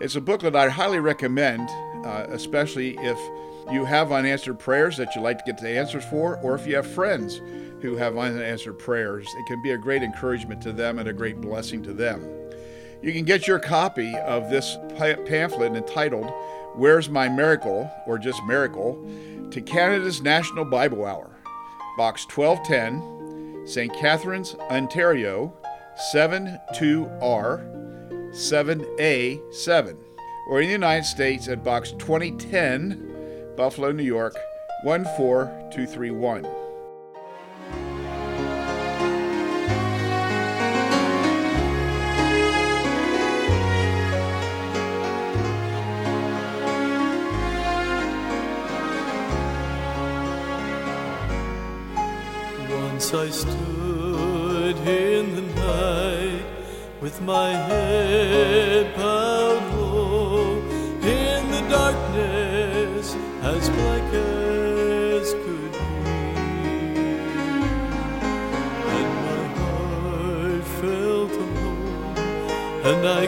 It's 0.01 0.16
a 0.16 0.22
book 0.22 0.42
that 0.42 0.56
I 0.56 0.68
highly 0.68 1.00
recommend, 1.00 1.70
uh, 2.06 2.25
especially 2.30 2.98
if 3.00 3.18
you 3.72 3.86
have 3.86 4.12
unanswered 4.12 4.60
prayers 4.60 4.98
that 4.98 5.16
you'd 5.16 5.22
like 5.22 5.38
to 5.39 5.46
get 5.46 5.58
the 5.62 5.70
answers 5.70 6.04
for, 6.06 6.38
or 6.39 6.56
if 6.56 6.68
you 6.68 6.75
have 6.75 6.88
friends 6.88 7.42
who 7.82 7.96
have 7.96 8.18
unanswered 8.18 8.80
prayers. 8.80 9.27
It 9.38 9.46
can 9.48 9.62
be 9.62 9.72
a 9.72 9.77
great 9.77 10.04
encouragement 10.04 10.62
to 10.63 10.74
them 10.74 11.00
and 11.00 11.08
a 11.08 11.13
great 11.13 11.39
blessing 11.39 11.82
to 11.84 11.94
them. 11.94 12.47
You 13.01 13.13
can 13.13 13.25
get 13.25 13.48
your 13.48 13.60
copy 13.60 14.16
of 14.18 14.50
this 14.50 14.77
pamphlet 14.98 15.75
entitled 15.75 16.32
Where's 16.75 17.10
My 17.10 17.30
Miracle, 17.30 17.89
or 18.08 18.18
just 18.18 18.44
Miracle, 18.44 18.98
to 19.51 19.62
Canada's 19.62 20.22
National 20.22 20.66
Bible 20.66 21.06
Hour, 21.06 21.30
Box 21.98 22.25
1210, 22.27 23.68
St. 23.68 23.94
Catharines, 23.94 24.56
Ontario, 24.72 25.54
72R, 26.13 26.60
7A7, 28.32 29.98
or 30.50 30.62
in 30.62 30.68
the 30.68 30.74
United 30.74 31.06
States 31.06 31.48
at 31.48 31.63
Box 31.63 31.92
2010, 31.94 33.54
Buffalo, 33.56 33.92
New 33.92 34.04
York, 34.04 34.36
14231. 34.84 36.66
Once 53.09 53.13
I 53.13 53.29
stood 53.29 54.77
in 54.85 55.35
the 55.35 55.41
night 55.61 56.45
with 56.99 57.21
my 57.21 57.51
head 57.51 58.93
bowed 58.97 59.73
low 59.75 60.57
in 61.01 61.51
the 61.51 61.61
darkness 61.69 63.15
as 63.43 63.69
black 63.69 64.13
as 64.13 65.31
could 65.31 65.71
be, 65.71 65.77
and 68.97 69.09
my 69.23 69.43
heart 69.61 70.63
felt 70.81 71.31
alone, 71.31 72.17
and 72.83 73.07
I 73.07 73.26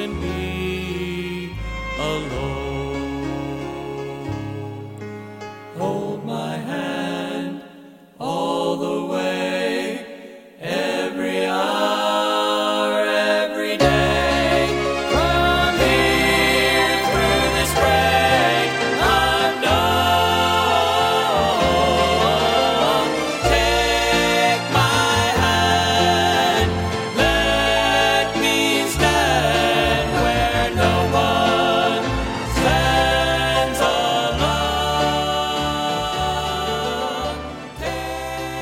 and 0.00 0.18
me 0.22 1.54
alone. 1.98 2.59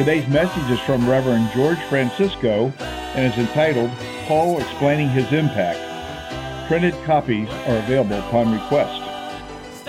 Today's 0.08 0.28
message 0.28 0.70
is 0.70 0.80
from 0.80 1.06
Reverend 1.06 1.50
George 1.52 1.78
Francisco 1.90 2.72
and 3.14 3.30
is 3.30 3.38
entitled 3.38 3.90
Paul 4.24 4.58
Explaining 4.58 5.10
His 5.10 5.30
Impact. 5.34 6.66
Printed 6.66 6.94
copies 7.04 7.46
are 7.66 7.76
available 7.76 8.18
upon 8.20 8.54
request. 8.54 9.02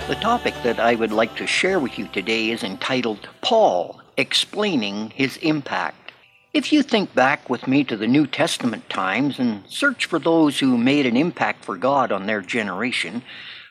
The 0.09 0.15
topic 0.15 0.55
that 0.63 0.77
I 0.77 0.95
would 0.95 1.13
like 1.13 1.37
to 1.37 1.47
share 1.47 1.79
with 1.79 1.97
you 1.97 2.09
today 2.09 2.49
is 2.49 2.63
entitled 2.63 3.29
Paul 3.41 4.01
Explaining 4.17 5.11
His 5.11 5.37
Impact. 5.37 6.11
If 6.53 6.73
you 6.73 6.83
think 6.83 7.15
back 7.15 7.49
with 7.49 7.65
me 7.65 7.85
to 7.85 7.95
the 7.95 8.05
New 8.05 8.27
Testament 8.27 8.89
times 8.89 9.39
and 9.39 9.63
search 9.69 10.03
for 10.03 10.19
those 10.19 10.59
who 10.59 10.77
made 10.77 11.05
an 11.05 11.15
impact 11.15 11.63
for 11.63 11.77
God 11.77 12.11
on 12.11 12.25
their 12.25 12.41
generation, 12.41 13.23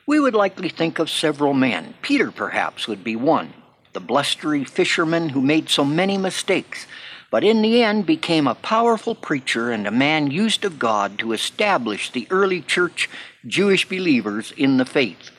we 0.07 0.19
would 0.19 0.33
likely 0.33 0.69
think 0.69 0.97
of 0.97 1.11
several 1.11 1.53
men. 1.53 1.93
Peter, 2.01 2.31
perhaps, 2.31 2.87
would 2.87 3.03
be 3.03 3.15
one 3.15 3.53
the 3.93 3.99
blustery 3.99 4.63
fisherman 4.63 5.29
who 5.29 5.41
made 5.41 5.69
so 5.69 5.83
many 5.83 6.17
mistakes, 6.17 6.85
but 7.31 7.43
in 7.43 7.61
the 7.61 7.83
end 7.83 8.05
became 8.05 8.47
a 8.47 8.55
powerful 8.55 9.15
preacher 9.15 9.71
and 9.71 9.85
a 9.85 9.91
man 9.91 10.31
used 10.31 10.65
of 10.65 10.79
God 10.79 11.19
to 11.19 11.33
establish 11.33 12.11
the 12.11 12.27
early 12.29 12.61
church 12.61 13.09
Jewish 13.45 13.87
believers 13.87 14.51
in 14.57 14.77
the 14.77 14.85
faith. 14.85 15.31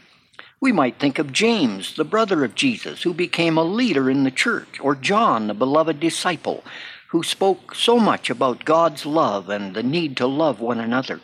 We 0.60 0.72
might 0.72 0.98
think 0.98 1.18
of 1.18 1.32
James, 1.32 1.96
the 1.96 2.04
brother 2.04 2.44
of 2.44 2.54
Jesus, 2.54 3.02
who 3.02 3.14
became 3.14 3.56
a 3.56 3.64
leader 3.64 4.10
in 4.10 4.24
the 4.24 4.30
church, 4.30 4.78
or 4.80 4.94
John, 4.94 5.46
the 5.46 5.54
beloved 5.54 5.98
disciple, 5.98 6.62
who 7.08 7.22
spoke 7.22 7.74
so 7.74 7.98
much 7.98 8.30
about 8.30 8.64
God's 8.64 9.06
love 9.06 9.48
and 9.48 9.74
the 9.74 9.82
need 9.82 10.16
to 10.18 10.26
love 10.26 10.60
one 10.60 10.78
another. 10.78 11.20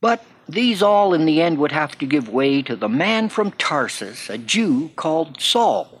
But 0.00 0.24
these 0.48 0.82
all 0.82 1.14
in 1.14 1.24
the 1.24 1.40
end 1.40 1.58
would 1.58 1.72
have 1.72 1.96
to 1.98 2.06
give 2.06 2.28
way 2.28 2.62
to 2.62 2.76
the 2.76 2.88
man 2.88 3.28
from 3.28 3.52
Tarsus, 3.52 4.28
a 4.28 4.38
Jew 4.38 4.90
called 4.94 5.40
Saul 5.40 5.99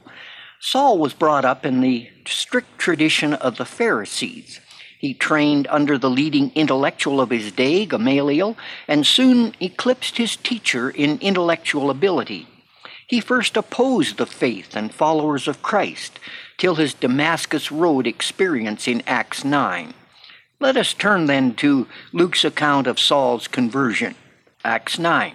Saul 0.62 0.98
was 0.98 1.14
brought 1.14 1.46
up 1.46 1.64
in 1.64 1.80
the 1.80 2.10
strict 2.26 2.78
tradition 2.78 3.32
of 3.32 3.56
the 3.56 3.64
Pharisees. 3.64 4.60
He 4.98 5.14
trained 5.14 5.66
under 5.70 5.96
the 5.96 6.10
leading 6.10 6.52
intellectual 6.54 7.22
of 7.22 7.30
his 7.30 7.50
day, 7.50 7.86
Gamaliel, 7.86 8.58
and 8.86 9.06
soon 9.06 9.54
eclipsed 9.58 10.18
his 10.18 10.36
teacher 10.36 10.90
in 10.90 11.18
intellectual 11.20 11.88
ability. 11.88 12.46
He 13.06 13.20
first 13.20 13.56
opposed 13.56 14.18
the 14.18 14.26
faith 14.26 14.76
and 14.76 14.92
followers 14.92 15.48
of 15.48 15.62
Christ, 15.62 16.20
till 16.58 16.74
his 16.74 16.92
Damascus 16.92 17.72
Road 17.72 18.06
experience 18.06 18.86
in 18.86 19.02
Acts 19.06 19.42
9. 19.42 19.94
Let 20.60 20.76
us 20.76 20.92
turn 20.92 21.24
then 21.24 21.54
to 21.54 21.88
Luke's 22.12 22.44
account 22.44 22.86
of 22.86 23.00
Saul's 23.00 23.48
conversion. 23.48 24.14
Acts 24.62 24.98
9. 24.98 25.34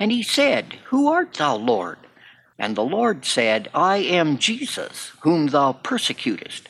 And 0.00 0.10
he 0.10 0.22
said, 0.22 0.78
Who 0.86 1.08
art 1.08 1.34
thou, 1.34 1.56
Lord? 1.56 1.98
And 2.58 2.74
the 2.74 2.84
Lord 2.84 3.24
said, 3.24 3.68
I 3.74 3.98
am 3.98 4.38
Jesus, 4.38 5.12
whom 5.20 5.48
thou 5.48 5.74
persecutest. 5.74 6.68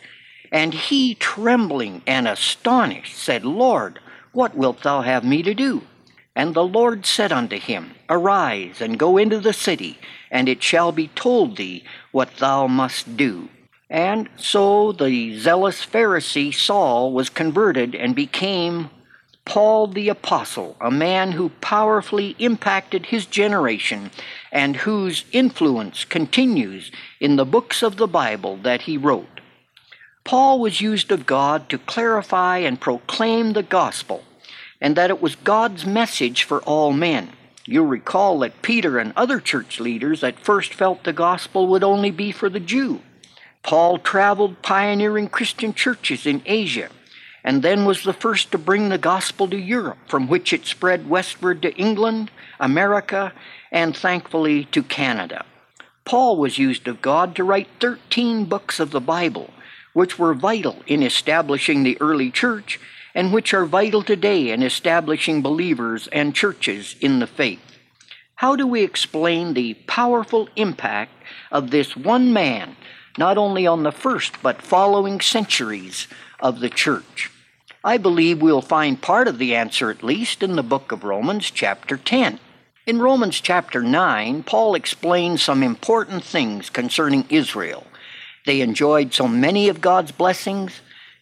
And 0.53 0.75
he, 0.75 1.15
trembling 1.15 2.03
and 2.07 2.27
astonished, 2.27 3.17
said, 3.17 3.45
Lord, 3.45 4.01
what 4.33 4.57
wilt 4.57 4.83
thou 4.83 5.03
have 5.03 5.25
me 5.25 5.43
to 5.45 5.55
do? 5.55 5.83
And 6.35 6.55
the 6.55 6.65
Lord 6.65 7.07
said 7.07 7.33
unto 7.33 7.59
him, 7.59 7.93
Arise 8.09 8.81
and 8.81 8.99
go 8.99 9.17
into 9.17 9.39
the 9.39 9.53
city, 9.53 9.99
and 10.31 10.49
it 10.49 10.63
shall 10.63 10.91
be 10.91 11.09
told 11.09 11.57
thee 11.57 11.85
what 12.13 12.37
thou 12.39 12.67
must 12.67 13.17
do. 13.17 13.49
And 13.89 14.29
so 14.37 14.93
the 14.93 15.39
zealous 15.39 15.85
Pharisee 15.85 16.55
Saul 16.55 17.13
was 17.13 17.29
converted 17.29 17.95
and 17.95 18.15
became 18.15 18.91
Paul 19.45 19.89
the 19.89 20.09
Apostle, 20.09 20.77
a 20.81 20.91
man 20.91 21.33
who 21.33 21.49
powerfully 21.61 22.37
impacted 22.39 23.07
his 23.07 23.27
generation 23.27 24.11
and 24.53 24.77
whose 24.77 25.25
influence 25.33 26.05
continues 26.05 26.91
in 27.19 27.37
the 27.37 27.45
books 27.45 27.83
of 27.83 27.97
the 27.97 28.07
Bible 28.07 28.57
that 28.59 28.83
he 28.83 28.97
wrote. 28.97 29.41
Paul 30.25 30.61
was 30.61 30.81
used 30.81 31.11
of 31.11 31.27
God 31.27 31.69
to 31.71 31.79
clarify 31.79 32.59
and 32.59 32.81
proclaim 32.81 33.53
the 33.53 33.63
gospel, 33.63 34.25
and 34.81 34.95
that 34.97 35.11
it 35.11 35.21
was 35.21 35.35
God's 35.35 35.85
message 35.85 36.45
for 36.45 36.61
all 36.63 36.93
men. 36.93 37.31
You'll 37.65 37.87
recall 37.87 38.39
that 38.41 38.63
Peter 38.63 38.99
and 38.99 39.13
other 39.17 39.41
church 39.41 39.81
leaders 39.81 40.23
at 40.23 40.39
first 40.39 40.75
felt 40.75 41.05
the 41.05 41.13
gospel 41.13 41.67
would 41.69 41.83
only 41.83 42.11
be 42.11 42.31
for 42.33 42.49
the 42.49 42.61
Jew. 42.61 43.01
Paul 43.63 43.99
traveled 43.99 44.63
pioneering 44.63 45.29
Christian 45.29 45.75
churches 45.75 46.27
in 46.27 46.43
Asia 46.47 46.91
and 47.45 47.63
then 47.63 47.85
was 47.85 48.03
the 48.03 48.13
first 48.13 48.51
to 48.53 48.59
bring 48.59 48.89
the 48.89 48.99
gospel 48.99 49.49
to 49.49 49.59
Europe, 49.59 49.99
from 50.07 50.29
which 50.29 50.53
it 50.53 50.67
spread 50.67 51.09
westward 51.09 51.63
to 51.63 51.75
England, 51.77 52.31
America, 52.59 53.33
and 53.71 53.97
thankfully 53.97 54.65
to 54.67 54.83
Canada. 54.83 55.45
Paul 56.05 56.37
was 56.37 56.59
used 56.59 56.89
of 56.89 57.03
God 57.03 57.37
to 57.37 57.45
write 57.45 57.69
13 57.81 58.45
books 58.47 58.81
of 58.81 58.91
the 58.91 59.01
Bible, 59.01 59.51
which 59.93 60.19
were 60.19 60.35
vital 60.35 60.83
in 60.87 61.03
establishing 61.03 61.83
the 61.83 62.01
early 62.01 62.31
church 62.31 62.81
and 63.15 63.33
which 63.33 63.53
are 63.53 63.67
vital 63.67 64.03
today 64.03 64.51
in 64.51 64.63
establishing 64.63 65.43
believers 65.43 66.09
and 66.09 66.35
churches 66.35 66.97
in 67.01 67.19
the 67.19 67.27
faith. 67.27 67.61
How 68.37 68.57
do 68.57 68.67
we 68.67 68.83
explain 68.83 69.53
the 69.53 69.75
powerful 69.87 70.49
impact 70.57 71.13
of 71.51 71.71
this 71.71 71.97
one 71.97 72.33
man, 72.33 72.77
not 73.19 73.39
only 73.39 73.67
on 73.67 73.83
the 73.83 73.93
first 73.93 74.43
but 74.43 74.63
following 74.63 75.21
centuries 75.21 76.09
of 76.39 76.61
the 76.61 76.71
church? 76.71 77.31
I 77.83 77.97
believe 77.97 78.43
we'll 78.43 78.61
find 78.61 79.01
part 79.01 79.27
of 79.27 79.39
the 79.39 79.55
answer, 79.55 79.91
at 79.91 80.03
least, 80.03 80.43
in 80.43 80.57
the 80.57 80.63
book 80.63 80.93
of 80.93 81.03
Romans, 81.03 81.51
chapter 81.51 81.97
10. 81.97 82.39
In 82.87 82.99
Romans 82.99 83.41
chapter 83.41 83.83
9, 83.83 84.43
Paul 84.43 84.75
explains 84.75 85.43
some 85.43 85.63
important 85.63 86.25
things 86.25 86.69
concerning 86.69 87.25
Israel. 87.31 87.87
They 88.47 88.61
enjoyed 88.61 89.15
so 89.15 89.29
many 89.29 89.69
of 89.69 89.81
God's 89.81 90.13
blessings, 90.13 90.81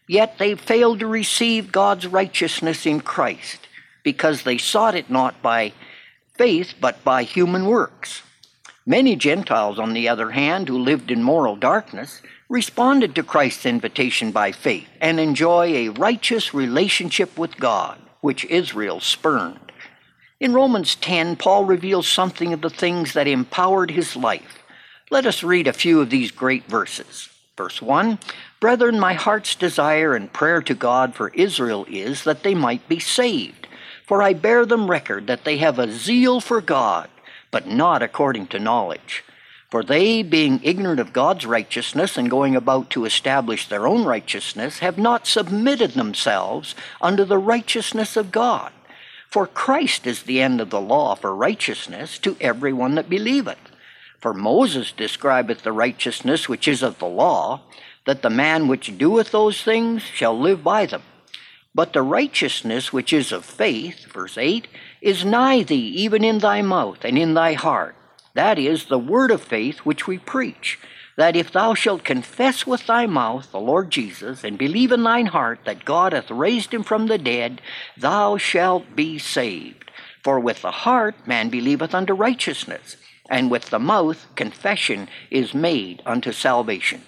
yet 0.08 0.38
they 0.38 0.54
failed 0.54 1.00
to 1.00 1.06
receive 1.06 1.70
God's 1.70 2.06
righteousness 2.06 2.86
in 2.86 3.00
Christ 3.00 3.68
because 4.02 4.42
they 4.42 4.58
sought 4.58 4.94
it 4.94 5.10
not 5.10 5.42
by 5.42 5.72
faith 6.36 6.74
but 6.80 7.04
by 7.04 7.22
human 7.24 7.66
works. 7.66 8.22
Many 8.88 9.16
Gentiles, 9.16 9.78
on 9.78 9.92
the 9.92 10.08
other 10.08 10.30
hand, 10.30 10.66
who 10.66 10.78
lived 10.78 11.10
in 11.10 11.22
moral 11.22 11.56
darkness, 11.56 12.22
responded 12.48 13.14
to 13.14 13.22
Christ's 13.22 13.66
invitation 13.66 14.30
by 14.30 14.50
faith 14.50 14.88
and 14.98 15.20
enjoy 15.20 15.74
a 15.74 15.90
righteous 15.90 16.54
relationship 16.54 17.36
with 17.36 17.58
God, 17.58 17.98
which 18.22 18.46
Israel 18.46 19.00
spurned. 19.00 19.72
In 20.40 20.54
Romans 20.54 20.94
10, 20.94 21.36
Paul 21.36 21.66
reveals 21.66 22.08
something 22.08 22.54
of 22.54 22.62
the 22.62 22.70
things 22.70 23.12
that 23.12 23.28
empowered 23.28 23.90
his 23.90 24.16
life. 24.16 24.62
Let 25.10 25.26
us 25.26 25.42
read 25.42 25.66
a 25.66 25.74
few 25.74 26.00
of 26.00 26.08
these 26.08 26.30
great 26.30 26.64
verses. 26.64 27.28
Verse 27.58 27.82
1 27.82 28.18
Brethren, 28.58 28.98
my 28.98 29.12
heart's 29.12 29.54
desire 29.54 30.14
and 30.14 30.32
prayer 30.32 30.62
to 30.62 30.72
God 30.72 31.14
for 31.14 31.28
Israel 31.34 31.84
is 31.90 32.24
that 32.24 32.42
they 32.42 32.54
might 32.54 32.88
be 32.88 33.00
saved. 33.00 33.68
For 34.06 34.22
I 34.22 34.32
bear 34.32 34.64
them 34.64 34.90
record 34.90 35.26
that 35.26 35.44
they 35.44 35.58
have 35.58 35.78
a 35.78 35.92
zeal 35.92 36.40
for 36.40 36.62
God, 36.62 37.10
but 37.50 37.66
not 37.66 38.02
according 38.02 38.46
to 38.48 38.58
knowledge. 38.58 39.24
For 39.70 39.82
they, 39.82 40.22
being 40.22 40.60
ignorant 40.62 40.98
of 40.98 41.12
God's 41.12 41.44
righteousness 41.44 42.16
and 42.16 42.30
going 42.30 42.56
about 42.56 42.88
to 42.90 43.04
establish 43.04 43.68
their 43.68 43.86
own 43.86 44.04
righteousness, 44.04 44.78
have 44.78 44.96
not 44.96 45.26
submitted 45.26 45.92
themselves 45.92 46.74
unto 47.02 47.24
the 47.24 47.38
righteousness 47.38 48.16
of 48.16 48.32
God. 48.32 48.72
For 49.28 49.46
Christ 49.46 50.06
is 50.06 50.22
the 50.22 50.40
end 50.40 50.62
of 50.62 50.70
the 50.70 50.80
law 50.80 51.14
for 51.14 51.34
righteousness 51.34 52.18
to 52.20 52.36
every 52.40 52.72
one 52.72 52.94
that 52.94 53.10
believeth. 53.10 53.58
For 54.20 54.32
Moses 54.32 54.90
describeth 54.90 55.62
the 55.62 55.72
righteousness 55.72 56.48
which 56.48 56.66
is 56.66 56.82
of 56.82 56.98
the 56.98 57.06
law, 57.06 57.60
that 58.06 58.22
the 58.22 58.30
man 58.30 58.68
which 58.68 58.96
doeth 58.96 59.30
those 59.30 59.62
things 59.62 60.02
shall 60.02 60.38
live 60.38 60.64
by 60.64 60.86
them. 60.86 61.02
But 61.74 61.92
the 61.92 62.02
righteousness 62.02 62.90
which 62.90 63.12
is 63.12 63.32
of 63.32 63.44
faith, 63.44 64.06
verse 64.10 64.38
8, 64.38 64.66
is 65.00 65.24
nigh 65.24 65.62
thee, 65.62 65.88
even 65.96 66.24
in 66.24 66.38
thy 66.38 66.62
mouth 66.62 67.04
and 67.04 67.18
in 67.18 67.34
thy 67.34 67.52
heart 67.54 67.94
that 68.38 68.56
is 68.56 68.84
the 68.84 69.00
word 69.00 69.32
of 69.32 69.42
faith 69.42 69.78
which 69.78 70.06
we 70.06 70.16
preach, 70.16 70.78
that 71.16 71.34
if 71.34 71.50
thou 71.50 71.74
shalt 71.74 72.04
confess 72.04 72.64
with 72.64 72.86
thy 72.86 73.04
mouth 73.04 73.50
the 73.50 73.58
Lord 73.58 73.90
Jesus, 73.90 74.44
and 74.44 74.56
believe 74.56 74.92
in 74.92 75.02
thine 75.02 75.26
heart 75.26 75.58
that 75.64 75.84
God 75.84 76.12
hath 76.12 76.30
raised 76.30 76.72
him 76.72 76.84
from 76.84 77.08
the 77.08 77.18
dead, 77.18 77.60
thou 77.96 78.36
shalt 78.36 78.94
be 78.94 79.18
saved. 79.18 79.90
For 80.22 80.38
with 80.38 80.62
the 80.62 80.70
heart 80.70 81.26
man 81.26 81.48
believeth 81.48 81.96
unto 81.96 82.12
righteousness, 82.12 82.96
and 83.28 83.50
with 83.50 83.70
the 83.70 83.80
mouth 83.80 84.26
confession 84.36 85.08
is 85.32 85.52
made 85.52 86.00
unto 86.06 86.30
salvation. 86.30 87.02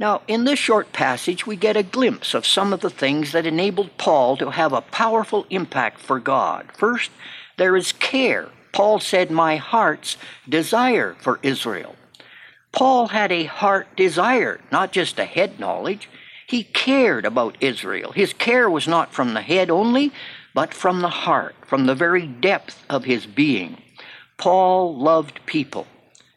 Now, 0.00 0.22
in 0.26 0.44
this 0.44 0.58
short 0.58 0.92
passage, 0.92 1.46
we 1.46 1.54
get 1.54 1.76
a 1.76 1.84
glimpse 1.84 2.34
of 2.34 2.44
some 2.44 2.72
of 2.72 2.80
the 2.80 2.90
things 2.90 3.30
that 3.30 3.46
enabled 3.46 3.96
Paul 3.98 4.36
to 4.38 4.50
have 4.50 4.72
a 4.72 4.80
powerful 4.80 5.46
impact 5.50 6.00
for 6.00 6.18
God. 6.18 6.66
First, 6.76 7.12
there 7.56 7.76
is 7.76 7.92
care 7.92 8.48
Paul 8.72 9.00
said, 9.00 9.30
My 9.30 9.56
heart's 9.56 10.16
desire 10.48 11.16
for 11.20 11.40
Israel. 11.42 11.96
Paul 12.72 13.08
had 13.08 13.32
a 13.32 13.44
heart 13.44 13.96
desire, 13.96 14.60
not 14.70 14.92
just 14.92 15.18
a 15.18 15.24
head 15.24 15.58
knowledge. 15.58 16.08
He 16.46 16.64
cared 16.64 17.24
about 17.24 17.56
Israel. 17.60 18.12
His 18.12 18.32
care 18.32 18.70
was 18.70 18.86
not 18.86 19.12
from 19.12 19.34
the 19.34 19.42
head 19.42 19.70
only, 19.70 20.12
but 20.54 20.74
from 20.74 21.00
the 21.00 21.08
heart, 21.08 21.54
from 21.66 21.86
the 21.86 21.94
very 21.94 22.26
depth 22.26 22.84
of 22.88 23.04
his 23.04 23.26
being. 23.26 23.82
Paul 24.36 24.96
loved 24.96 25.44
people, 25.46 25.86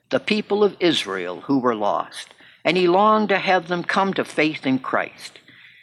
the 0.10 0.20
people 0.20 0.64
of 0.64 0.76
Israel 0.80 1.42
who 1.42 1.60
were 1.60 1.76
lost, 1.76 2.34
and 2.66 2.78
he 2.78 2.88
longed 2.88 3.30
to 3.30 3.38
have 3.38 3.68
them 3.68 3.84
come 3.84 4.14
to 4.14 4.26
faith 4.26 4.66
in 4.66 4.80
Christ. 4.80 5.40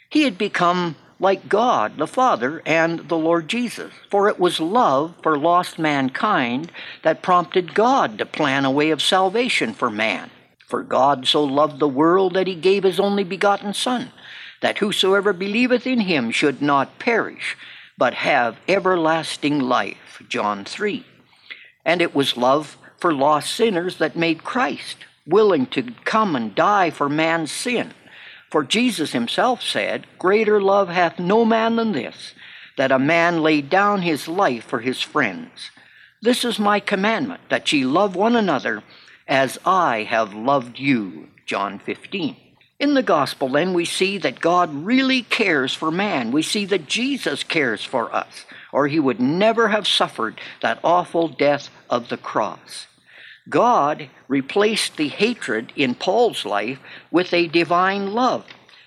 He 0.09 0.23
had 0.23 0.37
become 0.37 0.95
like 1.19 1.47
God 1.47 1.97
the 1.97 2.07
Father 2.07 2.63
and 2.65 3.07
the 3.07 3.17
Lord 3.17 3.47
Jesus. 3.47 3.93
For 4.09 4.27
it 4.27 4.39
was 4.39 4.59
love 4.59 5.13
for 5.21 5.37
lost 5.37 5.77
mankind 5.77 6.71
that 7.03 7.21
prompted 7.21 7.75
God 7.75 8.17
to 8.17 8.25
plan 8.25 8.65
a 8.65 8.71
way 8.71 8.89
of 8.89 9.01
salvation 9.01 9.73
for 9.73 9.89
man. 9.91 10.31
For 10.67 10.81
God 10.81 11.27
so 11.27 11.43
loved 11.43 11.79
the 11.79 11.87
world 11.87 12.33
that 12.33 12.47
he 12.47 12.55
gave 12.55 12.83
his 12.83 12.99
only 12.99 13.23
begotten 13.23 13.73
Son, 13.73 14.11
that 14.61 14.79
whosoever 14.79 15.31
believeth 15.33 15.85
in 15.85 16.01
him 16.01 16.31
should 16.31 16.61
not 16.61 16.97
perish, 16.97 17.55
but 17.97 18.15
have 18.15 18.57
everlasting 18.67 19.59
life. 19.59 20.23
John 20.27 20.65
3. 20.65 21.05
And 21.85 22.01
it 22.01 22.15
was 22.15 22.37
love 22.37 22.77
for 22.97 23.13
lost 23.13 23.53
sinners 23.53 23.97
that 23.97 24.15
made 24.15 24.43
Christ 24.43 24.97
willing 25.25 25.65
to 25.67 25.93
come 26.03 26.35
and 26.35 26.55
die 26.55 26.89
for 26.89 27.09
man's 27.09 27.51
sin 27.51 27.93
for 28.51 28.63
Jesus 28.65 29.13
himself 29.13 29.63
said, 29.63 30.05
Greater 30.19 30.61
love 30.61 30.89
hath 30.89 31.17
no 31.17 31.45
man 31.45 31.77
than 31.77 31.93
this, 31.93 32.33
that 32.77 32.91
a 32.91 32.99
man 32.99 33.41
lay 33.41 33.61
down 33.61 34.01
his 34.01 34.27
life 34.27 34.65
for 34.65 34.79
his 34.79 35.01
friends. 35.01 35.71
This 36.21 36.43
is 36.43 36.59
my 36.59 36.81
commandment, 36.81 37.41
that 37.49 37.71
ye 37.71 37.85
love 37.85 38.15
one 38.15 38.35
another 38.35 38.83
as 39.25 39.57
I 39.65 40.03
have 40.03 40.33
loved 40.33 40.77
you. 40.77 41.29
John 41.45 41.79
15. 41.79 42.35
In 42.77 42.93
the 42.93 43.03
gospel, 43.03 43.47
then, 43.47 43.73
we 43.73 43.85
see 43.85 44.17
that 44.17 44.41
God 44.41 44.73
really 44.73 45.21
cares 45.21 45.73
for 45.73 45.89
man. 45.89 46.31
We 46.31 46.41
see 46.41 46.65
that 46.65 46.87
Jesus 46.87 47.43
cares 47.43 47.85
for 47.85 48.13
us, 48.13 48.45
or 48.73 48.87
he 48.87 48.99
would 48.99 49.21
never 49.21 49.69
have 49.69 49.87
suffered 49.87 50.41
that 50.61 50.79
awful 50.83 51.29
death 51.29 51.69
of 51.89 52.09
the 52.09 52.17
cross. 52.17 52.87
God 53.49 54.09
replaced 54.27 54.97
the 54.97 55.07
hatred 55.07 55.73
in 55.75 55.95
Paul's 55.95 56.45
life 56.45 56.79
with 57.09 57.33
a 57.33 57.47
divine 57.47 58.13
love, 58.13 58.45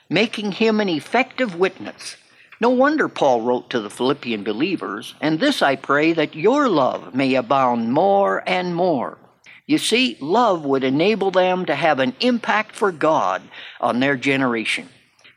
making 0.08 0.52
him 0.52 0.80
an 0.80 0.88
effective 0.88 1.56
witness. 1.56 2.16
No 2.60 2.70
wonder 2.70 3.08
Paul 3.08 3.42
wrote 3.42 3.68
to 3.70 3.80
the 3.80 3.90
Philippian 3.90 4.44
believers, 4.44 5.14
and 5.20 5.40
this 5.40 5.60
I 5.60 5.76
pray 5.76 6.12
that 6.12 6.36
your 6.36 6.68
love 6.68 7.14
may 7.14 7.34
abound 7.34 7.92
more 7.92 8.42
and 8.48 8.74
more. 8.74 9.18
You 9.66 9.78
see, 9.78 10.16
love 10.20 10.64
would 10.64 10.84
enable 10.84 11.30
them 11.30 11.64
to 11.66 11.74
have 11.74 11.98
an 11.98 12.14
impact 12.20 12.76
for 12.76 12.92
God 12.92 13.42
on 13.80 13.98
their 13.98 14.16
generation. 14.16 14.88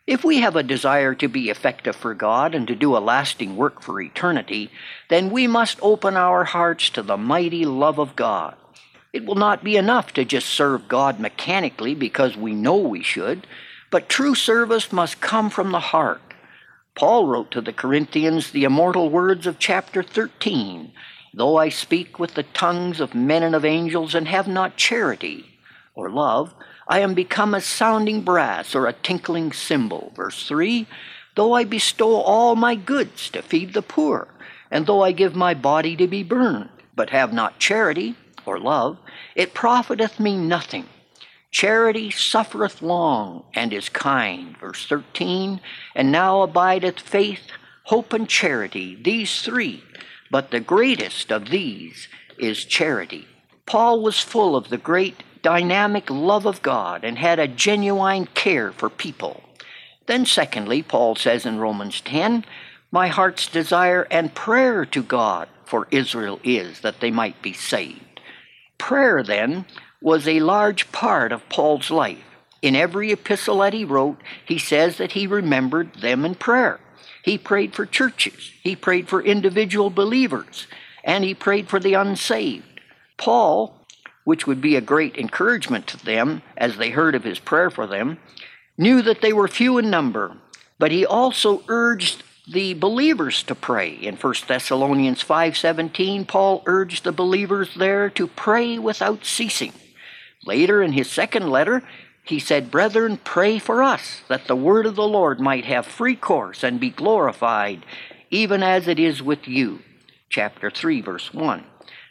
If 0.06 0.24
we 0.24 0.40
have 0.40 0.56
a 0.56 0.64
desire 0.64 1.16
to 1.16 1.28
be 1.28 1.50
effective 1.50 1.96
for 1.96 2.14
God 2.14 2.56
and 2.56 2.68
to 2.68 2.76
do 2.76 2.96
a 2.96 3.00
lasting 3.00 3.58
work 3.58 3.82
for 3.82 4.00
eternity, 4.00 4.70
then 5.10 5.32
we 5.32 5.48
must 5.48 5.80
open 5.82 6.16
our 6.16 6.46
hearts 6.46 6.90
to 6.92 7.02
the 7.02 7.18
mighty 7.18 7.66
love 7.66 8.00
of 8.00 8.16
God. 8.16 8.56
It 9.18 9.26
will 9.26 9.34
not 9.34 9.64
be 9.64 9.78
enough 9.78 10.14
to 10.14 10.24
just 10.24 10.48
serve 10.48 10.88
God 10.88 11.20
mechanically 11.20 11.96
because 11.96 12.38
we 12.38 12.54
know 12.54 12.76
we 12.76 13.02
should, 13.02 13.48
but 13.90 14.10
true 14.10 14.36
service 14.36 14.92
must 14.92 15.22
come 15.22 15.50
from 15.50 15.72
the 15.72 15.80
heart. 15.80 16.22
Paul 16.94 17.26
wrote 17.26 17.50
to 17.50 17.62
the 17.62 17.74
Corinthians 17.74 18.52
the 18.52 18.64
immortal 18.64 19.10
words 19.10 19.48
of 19.48 19.58
chapter 19.58 20.04
13 20.04 20.92
Though 21.34 21.58
I 21.58 21.70
speak 21.70 22.20
with 22.20 22.36
the 22.36 22.44
tongues 22.44 23.00
of 23.00 23.16
men 23.16 23.42
and 23.42 23.56
of 23.56 23.66
angels 23.66 24.14
and 24.14 24.28
have 24.28 24.48
not 24.48 24.78
charity 24.78 25.58
or 25.96 26.12
love, 26.12 26.54
I 26.88 27.00
am 27.00 27.16
become 27.16 27.56
a 27.56 27.60
sounding 27.60 28.22
brass 28.22 28.76
or 28.76 28.86
a 28.86 28.94
tinkling 28.94 29.52
cymbal. 29.52 30.14
Verse 30.16 30.48
3 30.48 30.86
Though 31.34 31.54
I 31.54 31.64
bestow 31.64 32.18
all 32.18 32.56
my 32.56 32.76
goods 32.76 33.32
to 33.32 33.42
feed 33.42 33.74
the 33.74 33.82
poor, 33.82 34.28
and 34.70 34.86
though 34.86 35.02
I 35.02 35.12
give 35.12 35.36
my 35.36 35.56
body 35.56 35.96
to 35.96 36.06
be 36.06 36.22
burned, 36.22 36.70
but 36.96 37.10
have 37.10 37.34
not 37.34 37.58
charity 37.58 38.16
or 38.48 38.60
love, 38.60 38.98
it 39.36 39.54
profiteth 39.54 40.20
me 40.20 40.38
nothing. 40.38 40.86
Charity 41.52 42.12
suffereth 42.12 42.82
long 42.82 43.44
and 43.54 43.74
is 43.74 43.90
kind. 43.90 44.58
Verse 44.58 44.86
13 44.88 45.62
And 45.96 46.12
now 46.12 46.42
abideth 46.42 47.00
faith, 47.00 47.48
hope, 47.84 48.14
and 48.14 48.28
charity, 48.28 48.96
these 48.96 49.42
three 49.42 49.84
but 50.30 50.52
the 50.52 50.60
greatest 50.60 51.32
of 51.32 51.50
these 51.50 52.08
is 52.38 52.66
charity. 52.66 53.28
Paul 53.66 54.02
was 54.02 54.20
full 54.20 54.56
of 54.56 54.70
the 54.70 54.78
great 54.78 55.24
dynamic 55.42 56.10
love 56.10 56.46
of 56.46 56.62
God 56.62 57.04
and 57.04 57.18
had 57.18 57.40
a 57.40 57.48
genuine 57.48 58.26
care 58.28 58.72
for 58.72 58.90
people. 58.90 59.44
Then, 60.06 60.26
secondly, 60.26 60.84
Paul 60.84 61.16
says 61.16 61.46
in 61.46 61.60
Romans 61.60 62.02
10, 62.02 62.46
My 62.92 63.08
heart's 63.08 63.48
desire 63.48 64.08
and 64.10 64.34
prayer 64.34 64.86
to 64.86 65.04
God 65.04 65.50
for 65.66 65.88
Israel 65.92 66.40
is 66.44 66.82
that 66.82 67.02
they 67.02 67.12
might 67.12 67.42
be 67.42 67.54
saved. 67.54 68.02
Prayer, 68.78 69.24
then, 69.24 69.66
was 70.02 70.28
a 70.28 70.40
large 70.40 70.92
part 70.92 71.32
of 71.32 71.48
Paul's 71.50 71.90
life. 71.90 72.24
In 72.62 72.76
every 72.76 73.12
epistle 73.12 73.60
that 73.60 73.74
he 73.74 73.86
wrote, 73.86 74.18
he 74.46 74.58
says 74.58 74.98
that 74.98 75.14
he 75.14 75.28
remembered 75.28 75.96
them 75.96 76.26
in 76.26 76.36
prayer. 76.36 76.80
He 77.24 77.38
prayed 77.38 77.76
for 77.76 77.86
churches, 77.86 78.52
he 78.64 78.76
prayed 78.76 79.10
for 79.10 79.22
individual 79.22 79.90
believers, 79.90 80.68
and 81.04 81.24
he 81.24 81.34
prayed 81.34 81.68
for 81.68 81.80
the 81.80 81.94
unsaved. 81.94 82.82
Paul, 83.18 83.86
which 84.24 84.48
would 84.48 84.62
be 84.62 84.76
a 84.76 84.82
great 84.82 85.18
encouragement 85.18 85.88
to 85.88 86.06
them 86.06 86.42
as 86.56 86.78
they 86.78 86.90
heard 86.90 87.16
of 87.16 87.24
his 87.24 87.40
prayer 87.40 87.70
for 87.70 87.88
them, 87.88 88.20
knew 88.78 89.02
that 89.02 89.22
they 89.22 89.34
were 89.34 89.48
few 89.48 89.78
in 89.78 89.90
number, 89.90 90.38
but 90.80 90.92
he 90.92 91.06
also 91.06 91.64
urged 91.68 92.24
the 92.48 92.74
believers 92.74 93.44
to 93.44 93.56
pray. 93.56 93.90
In 93.90 94.16
1 94.16 94.48
Thessalonians 94.48 95.22
5:17, 95.22 96.26
Paul 96.26 96.64
urged 96.66 97.04
the 97.04 97.12
believers 97.12 97.76
there 97.76 98.10
to 98.12 98.28
pray 98.28 98.78
without 98.78 99.26
ceasing. 99.26 99.74
Later 100.46 100.82
in 100.82 100.94
his 100.94 101.12
second 101.12 101.50
letter, 101.50 101.84
he 102.24 102.40
said, 102.40 102.72
Brethren, 102.72 103.20
pray 103.24 103.60
for 103.60 103.84
us, 103.84 104.22
that 104.28 104.48
the 104.48 104.56
word 104.56 104.86
of 104.86 104.96
the 104.96 105.08
Lord 105.08 105.40
might 105.40 105.66
have 105.66 105.86
free 105.86 106.16
course 106.16 106.64
and 106.64 106.80
be 106.80 106.90
glorified, 106.90 107.86
even 108.30 108.64
as 108.64 108.88
it 108.88 109.00
is 109.00 109.22
with 109.22 109.48
you. 109.48 109.80
Chapter 110.30 110.70
3, 110.70 111.02
verse 111.02 111.34
1. 111.34 111.64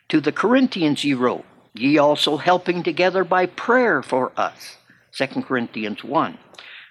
To 0.09 0.21
the 0.21 0.33
Corinthians 0.33 1.03
he 1.03 1.13
wrote, 1.15 1.45
Ye 1.75 1.99
also 1.99 2.39
helping 2.39 2.83
together 2.83 3.25
by 3.25 3.47
prayer 3.47 4.03
for 4.03 4.33
us. 4.37 4.77
2 5.13 5.43
Corinthians 5.43 6.03
1. 6.03 6.39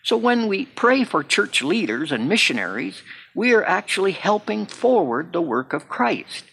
So 0.06 0.18
when 0.18 0.48
we 0.48 0.68
pray 0.68 1.04
for 1.04 1.24
church 1.24 1.64
leaders 1.64 2.12
and 2.12 2.30
missionaries, 2.30 3.02
we 3.34 3.56
are 3.56 3.66
actually 3.66 4.12
helping 4.12 4.68
forward 4.68 5.34
the 5.34 5.42
work 5.42 5.74
of 5.74 5.90
Christ. 5.90 6.44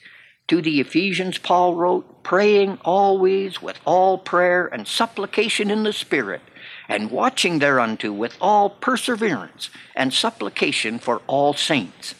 To 0.48 0.62
the 0.62 0.80
Ephesians, 0.80 1.36
Paul 1.36 1.74
wrote, 1.74 2.24
Praying 2.24 2.78
always 2.82 3.60
with 3.60 3.78
all 3.84 4.16
prayer 4.16 4.66
and 4.66 4.88
supplication 4.88 5.70
in 5.70 5.82
the 5.82 5.92
Spirit 5.92 6.40
and 6.88 7.10
watching 7.10 7.58
thereunto 7.58 8.10
with 8.10 8.38
all 8.40 8.70
perseverance 8.70 9.68
and 9.94 10.14
supplication 10.14 10.98
for 10.98 11.20
all 11.26 11.52
saints. 11.52 12.14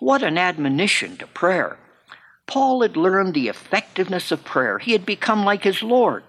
What 0.00 0.24
an 0.24 0.36
admonition 0.36 1.16
to 1.18 1.28
prayer! 1.28 1.78
Paul 2.48 2.82
had 2.82 2.96
learned 2.96 3.34
the 3.34 3.46
effectiveness 3.46 4.32
of 4.32 4.44
prayer. 4.44 4.80
He 4.80 4.90
had 4.90 5.06
become 5.06 5.44
like 5.44 5.62
his 5.62 5.84
Lord, 5.84 6.24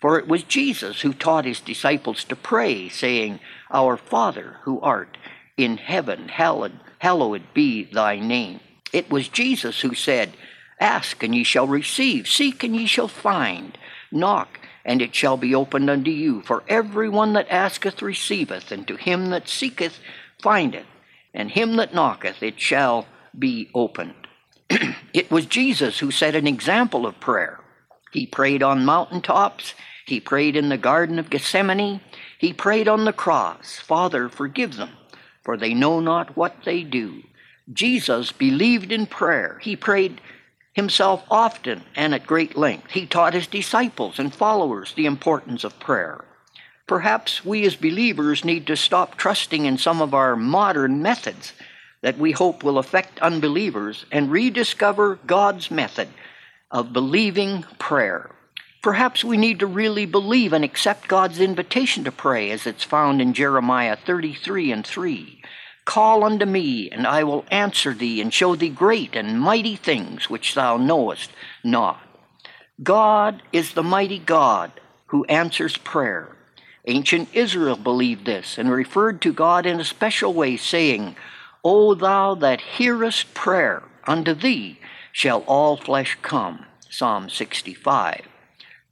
for 0.00 0.16
it 0.16 0.28
was 0.28 0.44
Jesus 0.44 1.00
who 1.00 1.12
taught 1.12 1.44
his 1.44 1.58
disciples 1.58 2.22
to 2.22 2.36
pray, 2.36 2.88
saying, 2.88 3.40
Our 3.70 3.96
Father 3.96 4.56
who 4.62 4.80
art 4.80 5.16
in 5.56 5.76
heaven, 5.76 6.28
hallowed, 6.28 6.78
hallowed 6.98 7.42
be 7.54 7.84
thy 7.84 8.18
name. 8.18 8.60
It 8.92 9.10
was 9.10 9.28
Jesus 9.28 9.80
who 9.80 9.94
said, 9.94 10.34
Ask 10.78 11.22
and 11.22 11.34
ye 11.34 11.42
shall 11.44 11.66
receive, 11.66 12.28
seek 12.28 12.62
and 12.62 12.76
ye 12.76 12.86
shall 12.86 13.08
find, 13.08 13.78
knock 14.12 14.60
and 14.86 15.02
it 15.02 15.14
shall 15.14 15.36
be 15.36 15.54
opened 15.54 15.90
unto 15.90 16.10
you. 16.12 16.40
For 16.42 16.62
every 16.68 17.08
one 17.08 17.32
that 17.32 17.50
asketh 17.50 18.00
receiveth, 18.00 18.70
and 18.70 18.86
to 18.86 18.96
him 18.96 19.30
that 19.30 19.48
seeketh 19.48 19.98
findeth, 20.40 20.86
and 21.34 21.50
him 21.50 21.76
that 21.76 21.92
knocketh 21.92 22.42
it 22.42 22.60
shall 22.60 23.06
be 23.36 23.68
opened. 23.74 24.28
it 25.12 25.30
was 25.30 25.44
Jesus 25.44 25.98
who 25.98 26.12
set 26.12 26.36
an 26.36 26.46
example 26.46 27.04
of 27.04 27.18
prayer. 27.18 27.58
He 28.12 28.26
prayed 28.26 28.62
on 28.62 28.86
mountaintops, 28.86 29.74
he 30.06 30.20
prayed 30.20 30.54
in 30.54 30.68
the 30.68 30.78
Garden 30.78 31.18
of 31.18 31.30
Gethsemane, 31.30 32.00
he 32.38 32.52
prayed 32.52 32.88
on 32.88 33.04
the 33.04 33.12
cross 33.12 33.78
Father, 33.78 34.28
forgive 34.28 34.76
them, 34.76 34.90
for 35.42 35.56
they 35.56 35.74
know 35.74 36.00
not 36.00 36.36
what 36.36 36.64
they 36.64 36.82
do. 36.82 37.22
Jesus 37.72 38.32
believed 38.32 38.92
in 38.92 39.06
prayer. 39.06 39.58
He 39.62 39.76
prayed 39.76 40.20
himself 40.72 41.24
often 41.30 41.82
and 41.96 42.14
at 42.14 42.26
great 42.26 42.56
length. 42.56 42.90
He 42.92 43.06
taught 43.06 43.34
his 43.34 43.46
disciples 43.46 44.18
and 44.18 44.32
followers 44.34 44.92
the 44.92 45.06
importance 45.06 45.64
of 45.64 45.80
prayer. 45.80 46.24
Perhaps 46.86 47.44
we 47.44 47.66
as 47.66 47.74
believers 47.74 48.44
need 48.44 48.66
to 48.68 48.76
stop 48.76 49.16
trusting 49.16 49.64
in 49.64 49.78
some 49.78 50.00
of 50.00 50.14
our 50.14 50.36
modern 50.36 51.02
methods 51.02 51.54
that 52.02 52.18
we 52.18 52.30
hope 52.30 52.62
will 52.62 52.78
affect 52.78 53.18
unbelievers 53.20 54.06
and 54.12 54.30
rediscover 54.30 55.18
God's 55.26 55.70
method 55.70 56.08
of 56.70 56.92
believing 56.92 57.64
prayer. 57.78 58.30
Perhaps 58.86 59.24
we 59.24 59.36
need 59.36 59.58
to 59.58 59.66
really 59.66 60.06
believe 60.06 60.52
and 60.52 60.64
accept 60.64 61.08
God's 61.08 61.40
invitation 61.40 62.04
to 62.04 62.12
pray 62.12 62.52
as 62.52 62.68
it's 62.68 62.84
found 62.84 63.20
in 63.20 63.34
Jeremiah 63.34 63.96
33 63.96 64.70
and 64.70 64.86
3. 64.86 65.42
Call 65.84 66.22
unto 66.22 66.46
me, 66.46 66.88
and 66.90 67.04
I 67.04 67.24
will 67.24 67.44
answer 67.50 67.92
thee, 67.92 68.20
and 68.20 68.32
show 68.32 68.54
thee 68.54 68.68
great 68.68 69.16
and 69.16 69.40
mighty 69.40 69.74
things 69.74 70.30
which 70.30 70.54
thou 70.54 70.76
knowest 70.76 71.32
not. 71.64 72.00
God 72.80 73.42
is 73.52 73.72
the 73.72 73.82
mighty 73.82 74.20
God 74.20 74.70
who 75.06 75.24
answers 75.24 75.76
prayer. 75.76 76.36
Ancient 76.84 77.28
Israel 77.32 77.74
believed 77.74 78.24
this 78.24 78.56
and 78.56 78.70
referred 78.70 79.20
to 79.22 79.32
God 79.32 79.66
in 79.66 79.80
a 79.80 79.84
special 79.84 80.32
way, 80.32 80.56
saying, 80.56 81.16
O 81.64 81.94
thou 81.94 82.36
that 82.36 82.60
hearest 82.60 83.34
prayer, 83.34 83.82
unto 84.06 84.32
thee 84.32 84.78
shall 85.10 85.40
all 85.48 85.76
flesh 85.76 86.16
come. 86.22 86.66
Psalm 86.88 87.28
65. 87.28 88.28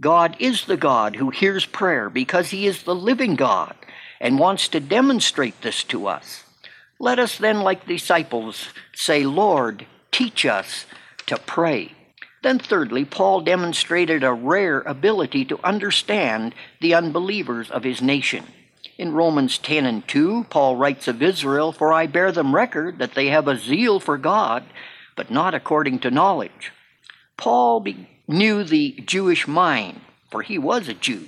God 0.05 0.37
is 0.39 0.67
the 0.67 0.77
God 0.77 1.17
who 1.17 1.31
hears 1.31 1.65
prayer 1.65 2.11
because 2.11 2.51
he 2.51 2.67
is 2.67 2.83
the 2.83 2.95
living 2.95 3.37
God 3.37 3.75
and 4.21 4.39
wants 4.39 4.69
to 4.69 4.79
demonstrate 4.79 5.63
this 5.63 5.83
to 5.85 6.09
us. 6.09 6.45
Let 6.99 7.19
us 7.19 7.39
then, 7.39 7.63
like 7.63 7.87
disciples, 7.87 8.69
say, 8.95 9.25
Lord, 9.25 9.87
teach 10.13 10.45
us 10.45 10.85
to 11.25 11.39
pray. 11.39 11.93
Then, 12.43 12.59
thirdly, 12.59 13.07
Paul 13.07 13.41
demonstrated 13.41 14.23
a 14.23 14.35
rare 14.35 14.83
ability 14.83 15.47
to 15.47 15.65
understand 15.65 16.55
the 16.83 16.93
unbelievers 16.93 17.71
of 17.71 17.83
his 17.83 18.03
nation. 18.03 18.45
In 18.99 19.15
Romans 19.15 19.57
10 19.57 19.87
and 19.87 20.07
2, 20.07 20.49
Paul 20.51 20.77
writes 20.77 21.09
of 21.09 21.23
Israel, 21.23 21.73
For 21.73 21.95
I 21.95 22.09
bear 22.09 22.31
them 22.31 22.55
record 22.55 22.99
that 22.99 23.15
they 23.15 23.29
have 23.29 23.49
a 23.49 23.57
zeal 23.57 24.01
for 24.01 24.19
God, 24.19 24.65
but 25.17 25.31
not 25.31 25.55
according 25.55 26.01
to 26.01 26.11
knowledge. 26.11 26.73
Paul 27.39 27.81
be- 27.81 28.14
knew 28.27 28.65
the 28.65 28.93
Jewish 29.05 29.47
mind, 29.47 30.01
for 30.31 30.43
he 30.43 30.59
was 30.59 30.89
a 30.89 30.95
Jew. 30.95 31.27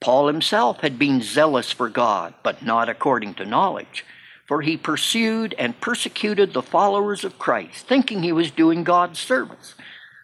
Paul 0.00 0.28
himself 0.28 0.80
had 0.80 0.98
been 0.98 1.22
zealous 1.22 1.72
for 1.72 1.88
God, 1.88 2.34
but 2.42 2.62
not 2.62 2.88
according 2.88 3.34
to 3.34 3.44
knowledge, 3.44 4.04
for 4.46 4.62
he 4.62 4.76
pursued 4.76 5.54
and 5.58 5.80
persecuted 5.80 6.52
the 6.52 6.62
followers 6.62 7.24
of 7.24 7.38
Christ, 7.38 7.86
thinking 7.86 8.22
he 8.22 8.32
was 8.32 8.50
doing 8.50 8.84
God's 8.84 9.18
service. 9.18 9.74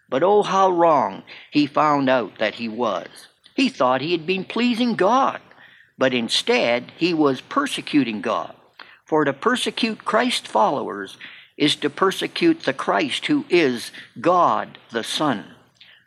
But 0.09 0.22
oh, 0.22 0.42
how 0.42 0.70
wrong 0.70 1.24
he 1.50 1.66
found 1.66 2.09
out 2.09 2.38
that 2.38 2.55
he 2.55 2.68
was. 2.68 3.09
He 3.55 3.68
thought 3.68 4.00
he 4.00 4.12
had 4.12 4.27
been 4.27 4.44
pleasing 4.44 4.94
God, 4.94 5.40
but 5.98 6.14
instead 6.14 6.92
he 6.96 7.12
was 7.12 7.40
persecuting 7.40 8.20
God. 8.20 8.55
For 9.05 9.24
to 9.24 9.33
persecute 9.33 10.05
Christ's 10.05 10.48
followers 10.48 11.16
is 11.57 11.77
to 11.77 11.90
persecute 11.90 12.62
the 12.62 12.72
Christ 12.72 13.27
who 13.27 13.44
is 13.48 13.92
God 14.20 14.79
the 14.90 15.05
Son. 15.05 15.53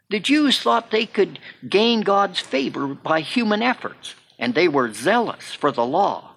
The 0.10 0.20
Jews 0.22 0.60
thought 0.60 0.92
they 0.92 1.06
could 1.06 1.40
gain 1.68 2.02
God's 2.02 2.40
favor 2.40 2.88
by 2.88 3.20
human 3.20 3.62
efforts, 3.62 4.16
and 4.40 4.56
they 4.56 4.70
were 4.70 4.94
zealous 4.94 5.54
for 5.54 5.72
the 5.72 5.86
law. 5.86 6.32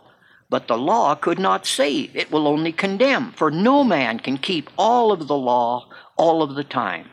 But 0.49 0.67
the 0.67 0.77
law 0.77 1.15
could 1.15 1.39
not 1.39 1.67
save, 1.67 2.17
it 2.17 2.33
will 2.33 2.49
only 2.49 2.73
condemn, 2.73 3.31
for 3.31 3.53
no 3.53 3.85
man 3.85 4.19
can 4.19 4.39
keep 4.39 4.69
all 4.77 5.13
of 5.13 5.29
the 5.29 5.37
law 5.37 5.89
all 6.17 6.43
of 6.43 6.57
the 6.57 6.65
time. 6.65 7.11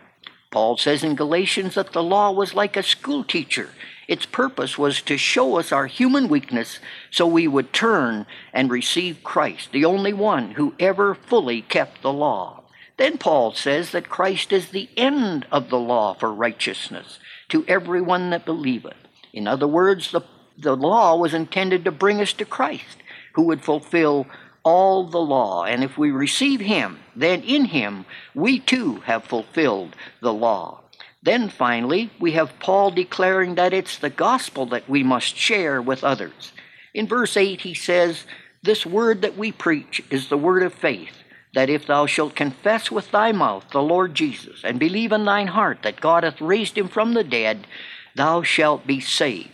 Paul 0.50 0.78
says 0.78 1.04
in 1.04 1.16
Galatians 1.16 1.76
that 1.76 1.94
the 1.94 2.02
law 2.02 2.32
was 2.32 2.56
like 2.56 2.76
a 2.76 2.82
schoolteacher. 2.82 3.70
Its 4.08 4.26
purpose 4.26 4.78
was 4.78 5.02
to 5.04 5.18
show 5.18 5.60
us 5.60 5.72
our 5.72 5.86
human 5.86 6.28
weakness 6.28 6.80
so 7.12 7.28
we 7.28 7.48
would 7.48 7.72
turn 7.74 8.26
and 8.54 8.72
receive 8.72 9.24
Christ, 9.24 9.72
the 9.72 9.86
only 9.86 10.14
one 10.14 10.52
who 10.52 10.74
ever 10.80 11.14
fully 11.14 11.62
kept 11.62 12.02
the 12.02 12.14
law. 12.14 12.64
Then 12.98 13.20
Paul 13.20 13.54
says 13.54 13.92
that 13.92 14.10
Christ 14.10 14.52
is 14.52 14.70
the 14.70 14.90
end 14.98 15.46
of 15.52 15.70
the 15.70 15.80
law 15.80 16.16
for 16.16 16.34
righteousness 16.34 17.20
to 17.50 17.64
everyone 17.68 18.32
that 18.32 18.46
believeth. 18.46 18.98
In 19.32 19.48
other 19.48 19.68
words, 19.68 20.12
the, 20.12 20.22
the 20.58 20.76
law 20.76 21.16
was 21.16 21.34
intended 21.34 21.86
to 21.86 21.92
bring 21.92 22.20
us 22.20 22.34
to 22.34 22.46
Christ, 22.46 22.98
who 23.36 23.44
would 23.44 23.64
fulfill 23.64 24.26
all 24.64 25.04
the 25.06 25.20
law. 25.20 25.64
And 25.64 25.84
if 25.84 25.98
we 25.98 26.10
receive 26.10 26.60
him, 26.60 27.00
then 27.16 27.44
in 27.44 27.66
him 27.66 28.06
we 28.34 28.60
too 28.60 28.98
have 29.02 29.24
fulfilled 29.24 29.96
the 30.22 30.34
law. 30.34 30.82
Then 31.22 31.50
finally, 31.50 32.10
we 32.20 32.32
have 32.32 32.60
Paul 32.60 32.92
declaring 32.92 33.56
that 33.56 33.74
it's 33.74 33.98
the 33.98 34.10
gospel 34.10 34.66
that 34.68 34.90
we 34.90 35.04
must 35.04 35.36
share 35.36 35.82
with 35.82 36.04
others. 36.04 36.52
In 36.94 37.08
verse 37.08 37.38
8, 37.38 37.62
he 37.62 37.74
says, 37.76 38.26
This 38.64 38.86
word 38.86 39.22
that 39.22 39.38
we 39.38 39.52
preach 39.52 40.02
is 40.10 40.30
the 40.30 40.38
word 40.38 40.64
of 40.64 40.74
faith 40.74 41.17
that 41.54 41.70
if 41.70 41.88
thou 41.88 42.06
shalt 42.06 42.36
confess 42.36 42.92
with 42.92 43.12
thy 43.12 43.32
mouth 43.32 43.66
the 43.72 43.82
Lord 43.82 44.14
Jesus, 44.16 44.64
and 44.64 44.80
believe 44.80 45.12
in 45.12 45.26
thine 45.26 45.48
heart 45.48 45.80
that 45.84 46.02
God 46.02 46.24
hath 46.24 46.42
raised 46.42 46.78
him 46.78 46.88
from 46.88 47.14
the 47.14 47.24
dead, 47.24 47.68
thou 48.16 48.42
shalt 48.42 48.86
be 48.86 49.00
saved. 49.00 49.50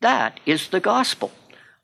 That 0.00 0.40
is 0.46 0.68
the 0.68 0.80
gospel. 0.80 1.32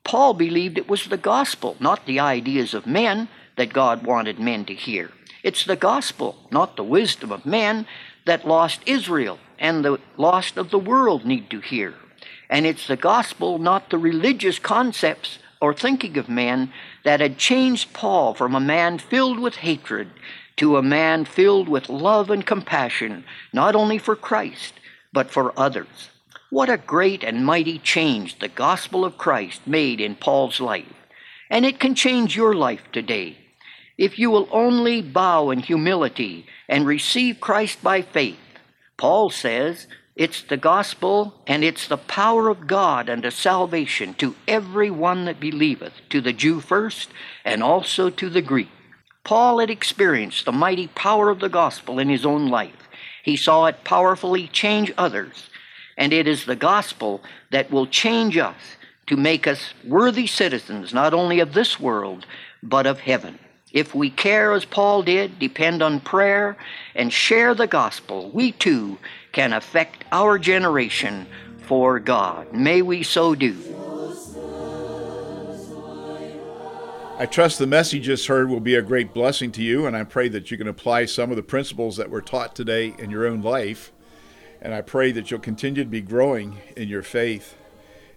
Paul 0.04 0.34
believed 0.34 0.76
it 0.76 0.88
was 0.88 1.06
the 1.06 1.16
gospel, 1.16 1.76
not 1.80 2.06
the 2.06 2.20
ideas 2.20 2.74
of 2.74 2.86
men 2.86 3.28
that 3.56 3.72
God 3.72 4.04
wanted 4.04 4.38
men 4.38 4.64
to 4.66 4.74
hear. 4.74 5.10
It's 5.42 5.64
the 5.64 5.76
gospel, 5.76 6.36
not 6.50 6.76
the 6.76 6.84
wisdom 6.84 7.32
of 7.32 7.46
men, 7.46 7.86
that 8.26 8.46
lost 8.46 8.80
Israel 8.86 9.38
and 9.58 9.84
the 9.84 9.98
lost 10.16 10.56
of 10.56 10.70
the 10.70 10.78
world 10.78 11.24
need 11.24 11.50
to 11.50 11.60
hear. 11.60 11.94
And 12.50 12.66
it's 12.66 12.86
the 12.86 12.96
gospel, 12.96 13.58
not 13.58 13.90
the 13.90 13.98
religious 13.98 14.58
concepts 14.58 15.38
or 15.60 15.72
thinking 15.72 16.18
of 16.18 16.28
men 16.28 16.72
that 17.04 17.20
had 17.20 17.38
changed 17.38 17.92
Paul 17.92 18.34
from 18.34 18.54
a 18.54 18.60
man 18.60 18.98
filled 18.98 19.38
with 19.38 19.56
hatred 19.56 20.10
to 20.56 20.76
a 20.76 20.82
man 20.82 21.24
filled 21.24 21.68
with 21.68 21.88
love 21.88 22.30
and 22.30 22.46
compassion, 22.46 23.24
not 23.52 23.74
only 23.74 23.98
for 23.98 24.16
Christ, 24.16 24.74
but 25.12 25.30
for 25.30 25.58
others. 25.58 26.10
What 26.50 26.70
a 26.70 26.76
great 26.76 27.24
and 27.24 27.44
mighty 27.44 27.78
change 27.78 28.38
the 28.38 28.48
gospel 28.48 29.04
of 29.04 29.18
Christ 29.18 29.66
made 29.66 30.00
in 30.00 30.14
Paul's 30.14 30.60
life. 30.60 30.92
And 31.50 31.64
it 31.64 31.80
can 31.80 31.94
change 31.94 32.36
your 32.36 32.54
life 32.54 32.82
today. 32.92 33.38
If 33.98 34.18
you 34.18 34.30
will 34.30 34.48
only 34.50 35.02
bow 35.02 35.50
in 35.50 35.60
humility 35.60 36.46
and 36.68 36.86
receive 36.86 37.40
Christ 37.40 37.82
by 37.82 38.02
faith, 38.02 38.38
Paul 38.96 39.30
says, 39.30 39.86
it's 40.16 40.42
the 40.42 40.56
gospel, 40.56 41.34
and 41.44 41.64
it's 41.64 41.88
the 41.88 41.96
power 41.96 42.48
of 42.48 42.68
God 42.68 43.10
unto 43.10 43.30
salvation 43.30 44.14
to 44.14 44.36
every 44.46 44.88
one 44.88 45.24
that 45.24 45.40
believeth, 45.40 45.94
to 46.10 46.20
the 46.20 46.32
Jew 46.32 46.60
first, 46.60 47.08
and 47.44 47.64
also 47.64 48.10
to 48.10 48.30
the 48.30 48.42
Greek. 48.42 48.68
Paul 49.24 49.58
had 49.58 49.70
experienced 49.70 50.44
the 50.44 50.52
mighty 50.52 50.86
power 50.88 51.30
of 51.30 51.40
the 51.40 51.48
gospel 51.48 51.98
in 51.98 52.08
his 52.08 52.24
own 52.24 52.48
life. 52.48 52.88
He 53.24 53.36
saw 53.36 53.66
it 53.66 53.82
powerfully 53.82 54.46
change 54.46 54.92
others, 54.96 55.50
and 55.96 56.12
it 56.12 56.28
is 56.28 56.44
the 56.44 56.54
gospel 56.54 57.20
that 57.50 57.72
will 57.72 57.86
change 57.86 58.36
us 58.36 58.76
to 59.06 59.16
make 59.16 59.48
us 59.48 59.74
worthy 59.84 60.28
citizens 60.28 60.94
not 60.94 61.12
only 61.12 61.40
of 61.40 61.54
this 61.54 61.80
world, 61.80 62.24
but 62.62 62.86
of 62.86 63.00
heaven. 63.00 63.38
If 63.72 63.94
we 63.94 64.10
care 64.10 64.52
as 64.52 64.64
Paul 64.64 65.02
did, 65.02 65.40
depend 65.40 65.82
on 65.82 65.98
prayer, 65.98 66.56
and 66.94 67.12
share 67.12 67.54
the 67.54 67.66
gospel, 67.66 68.30
we 68.30 68.52
too 68.52 68.98
can 69.34 69.52
affect 69.52 70.04
our 70.12 70.38
generation 70.38 71.26
for 71.58 71.98
God. 71.98 72.52
May 72.52 72.82
we 72.82 73.02
so 73.02 73.34
do. 73.34 73.56
I 77.16 77.26
trust 77.26 77.58
the 77.58 77.66
message 77.66 78.04
just 78.04 78.26
heard 78.26 78.48
will 78.48 78.60
be 78.60 78.74
a 78.74 78.82
great 78.82 79.12
blessing 79.12 79.52
to 79.52 79.62
you, 79.62 79.86
and 79.86 79.96
I 79.96 80.04
pray 80.04 80.28
that 80.28 80.50
you 80.50 80.56
can 80.56 80.66
apply 80.66 81.04
some 81.04 81.30
of 81.30 81.36
the 81.36 81.42
principles 81.42 81.96
that 81.96 82.10
were 82.10 82.20
taught 82.20 82.56
today 82.56 82.94
in 82.98 83.10
your 83.10 83.26
own 83.26 83.42
life. 83.42 83.92
And 84.60 84.72
I 84.74 84.80
pray 84.80 85.12
that 85.12 85.30
you'll 85.30 85.40
continue 85.40 85.84
to 85.84 85.90
be 85.90 86.00
growing 86.00 86.58
in 86.76 86.88
your 86.88 87.02
faith 87.02 87.54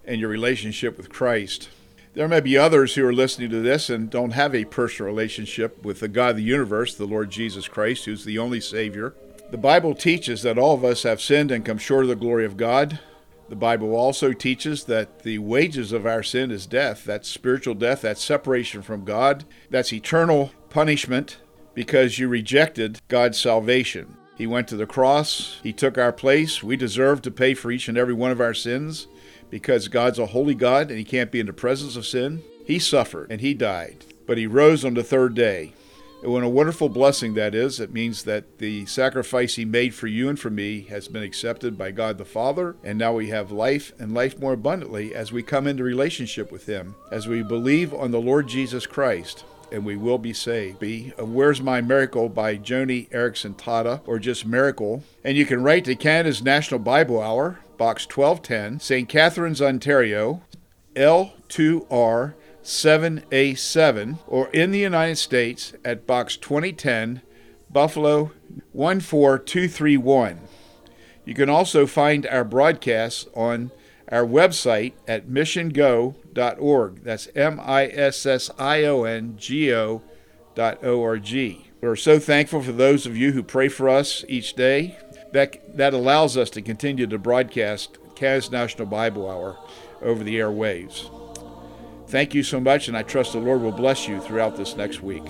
and 0.06 0.20
your 0.20 0.30
relationship 0.30 0.98
with 0.98 1.10
Christ. 1.10 1.70
There 2.14 2.28
may 2.28 2.40
be 2.40 2.58
others 2.58 2.96
who 2.96 3.06
are 3.06 3.14
listening 3.14 3.50
to 3.52 3.62
this 3.62 3.90
and 3.90 4.10
don't 4.10 4.32
have 4.32 4.56
a 4.56 4.66
personal 4.66 5.12
relationship 5.12 5.84
with 5.84 6.00
the 6.00 6.08
God 6.08 6.32
of 6.32 6.38
the 6.38 6.44
universe, 6.44 6.96
the 6.96 7.06
Lord 7.06 7.30
Jesus 7.30 7.68
Christ, 7.68 8.06
who's 8.06 8.24
the 8.24 8.40
only 8.40 8.62
Savior. 8.62 9.14
The 9.50 9.58
Bible 9.58 9.96
teaches 9.96 10.42
that 10.42 10.58
all 10.58 10.74
of 10.74 10.84
us 10.84 11.04
have 11.04 11.22
sinned 11.22 11.52
and 11.52 11.66
come 11.66 11.78
short 11.78 12.04
of 12.04 12.10
the 12.10 12.16
glory 12.18 12.44
of 12.44 12.58
God. 12.58 13.00
The 13.48 13.56
Bible 13.56 13.96
also 13.96 14.34
teaches 14.34 14.84
that 14.86 15.20
the 15.24 15.38
wages 15.38 15.94
of 15.94 16.06
our 16.06 16.22
sin 16.22 16.52
is 16.52 16.66
death. 16.66 17.06
That's 17.06 17.30
spiritual 17.30 17.76
death, 17.76 18.02
that's 18.02 18.22
separation 18.22 18.82
from 18.82 19.06
God, 19.06 19.46
that's 19.70 19.94
eternal 19.94 20.52
punishment 20.70 21.38
because 21.74 22.20
you 22.20 22.28
rejected 22.28 23.00
God's 23.08 23.40
salvation. 23.40 24.18
He 24.38 24.48
went 24.48 24.68
to 24.68 24.76
the 24.76 24.86
cross, 24.86 25.62
He 25.64 25.72
took 25.72 25.98
our 25.98 26.12
place. 26.12 26.62
We 26.62 26.76
deserve 26.76 27.22
to 27.22 27.32
pay 27.32 27.54
for 27.54 27.72
each 27.72 27.88
and 27.88 27.98
every 27.98 28.14
one 28.14 28.32
of 28.32 28.42
our 28.42 28.54
sins 28.54 29.08
because 29.50 29.88
God's 29.88 30.20
a 30.20 30.26
holy 30.26 30.56
God 30.56 30.90
and 30.90 30.98
he 30.98 31.06
can't 31.06 31.32
be 31.32 31.40
in 31.40 31.46
the 31.46 31.54
presence 31.54 31.96
of 31.96 32.06
sin. 32.06 32.44
He 32.66 32.80
suffered 32.80 33.32
and 33.32 33.40
he 33.40 33.54
died, 33.54 34.04
but 34.26 34.38
he 34.38 34.46
rose 34.46 34.84
on 34.84 34.94
the 34.94 35.04
third 35.04 35.36
day. 35.36 35.72
What 36.28 36.44
a 36.44 36.50
wonderful 36.50 36.90
blessing 36.90 37.36
that 37.36 37.56
is. 37.56 37.80
It 37.80 37.94
means 37.94 38.24
that 38.24 38.58
the 38.58 38.86
sacrifice 38.86 39.56
he 39.56 39.64
made 39.64 39.96
for 39.96 40.08
you 40.08 40.28
and 40.28 40.38
for 40.38 40.50
me 40.50 40.82
has 40.90 41.08
been 41.08 41.24
accepted 41.24 41.78
by 41.78 41.92
God 41.92 42.18
the 42.18 42.26
Father, 42.26 42.76
and 42.84 43.00
now 43.00 43.14
we 43.14 43.30
have 43.30 43.50
life 43.50 43.94
and 43.98 44.14
life 44.14 44.38
more 44.38 44.52
abundantly 44.52 45.16
as 45.16 45.32
we 45.32 45.42
come 45.42 45.68
into 45.68 45.86
relationship 45.86 46.52
with 46.52 46.66
him, 46.66 46.96
as 47.14 47.30
we 47.30 47.44
believe 47.44 47.94
on 47.94 48.12
the 48.12 48.20
Lord 48.20 48.50
Jesus 48.50 48.86
Christ 48.86 49.46
and 49.72 49.86
we 49.86 49.96
will 49.96 50.18
be 50.18 50.34
saved. 50.34 50.80
Be 50.80 51.14
of 51.18 51.32
Where's 51.32 51.62
My 51.62 51.80
Miracle 51.80 52.28
by 52.28 52.58
Joni 52.58 53.10
Eareckson 53.10 53.56
Tada, 53.56 54.02
or 54.06 54.20
just 54.20 54.46
Miracle. 54.46 55.04
And 55.24 55.38
you 55.38 55.46
can 55.46 55.64
write 55.64 55.86
to 55.86 55.96
Canada's 55.96 56.42
National 56.42 56.80
Bible 56.80 57.22
Hour, 57.22 57.60
Box 57.78 58.06
1210, 58.06 58.82
St. 58.82 59.08
Catharines, 59.08 59.62
Ontario, 59.62 60.42
L2R 60.96 62.34
7A7, 62.68 64.20
or 64.28 64.50
in 64.50 64.72
the 64.72 64.80
United 64.80 65.16
States 65.16 65.72
at 65.86 66.06
Box 66.06 66.36
2010, 66.36 67.22
Buffalo 67.72 68.32
14231. 68.74 70.42
You 71.24 71.34
can 71.34 71.50
also 71.50 71.88
find 71.88 72.28
our 72.28 72.44
broadcasts 72.44 73.26
on 73.34 73.72
our 74.12 74.26
website 74.26 74.92
at 75.08 75.30
missiongo.org. 75.30 77.04
That's 77.04 77.30
M 77.36 77.60
I 77.64 77.86
S 77.88 78.26
S 78.26 78.52
I 78.60 78.84
O 78.84 79.06
N 79.06 79.36
G 79.38 79.74
O 79.74 80.02
dot 80.54 80.84
O 80.84 81.02
R 81.02 81.18
G. 81.20 81.70
We're 81.80 81.96
so 81.96 82.20
thankful 82.20 82.62
for 82.62 82.74
those 82.74 83.06
of 83.06 83.16
you 83.16 83.32
who 83.32 83.44
pray 83.44 83.70
for 83.70 83.88
us 83.88 84.26
each 84.28 84.56
day. 84.56 84.98
That, 85.32 85.78
that 85.78 85.94
allows 85.94 86.36
us 86.36 86.50
to 86.52 86.62
continue 86.62 87.08
to 87.08 87.18
broadcast 87.18 87.98
Kaz 88.16 88.52
National 88.52 88.88
Bible 88.88 89.30
Hour 89.30 89.58
over 90.02 90.24
the 90.24 90.38
airwaves. 90.38 91.27
Thank 92.08 92.34
you 92.34 92.42
so 92.42 92.62
much, 92.62 92.88
and 92.88 92.96
I 92.96 93.04
trust 93.04 93.34
the 93.34 93.40
Lord 93.40 93.62
will 93.62 93.74
bless 93.74 94.08
you 94.08 94.22
throughout 94.22 94.56
this 94.56 94.78
next 94.78 95.04
week. 95.04 95.26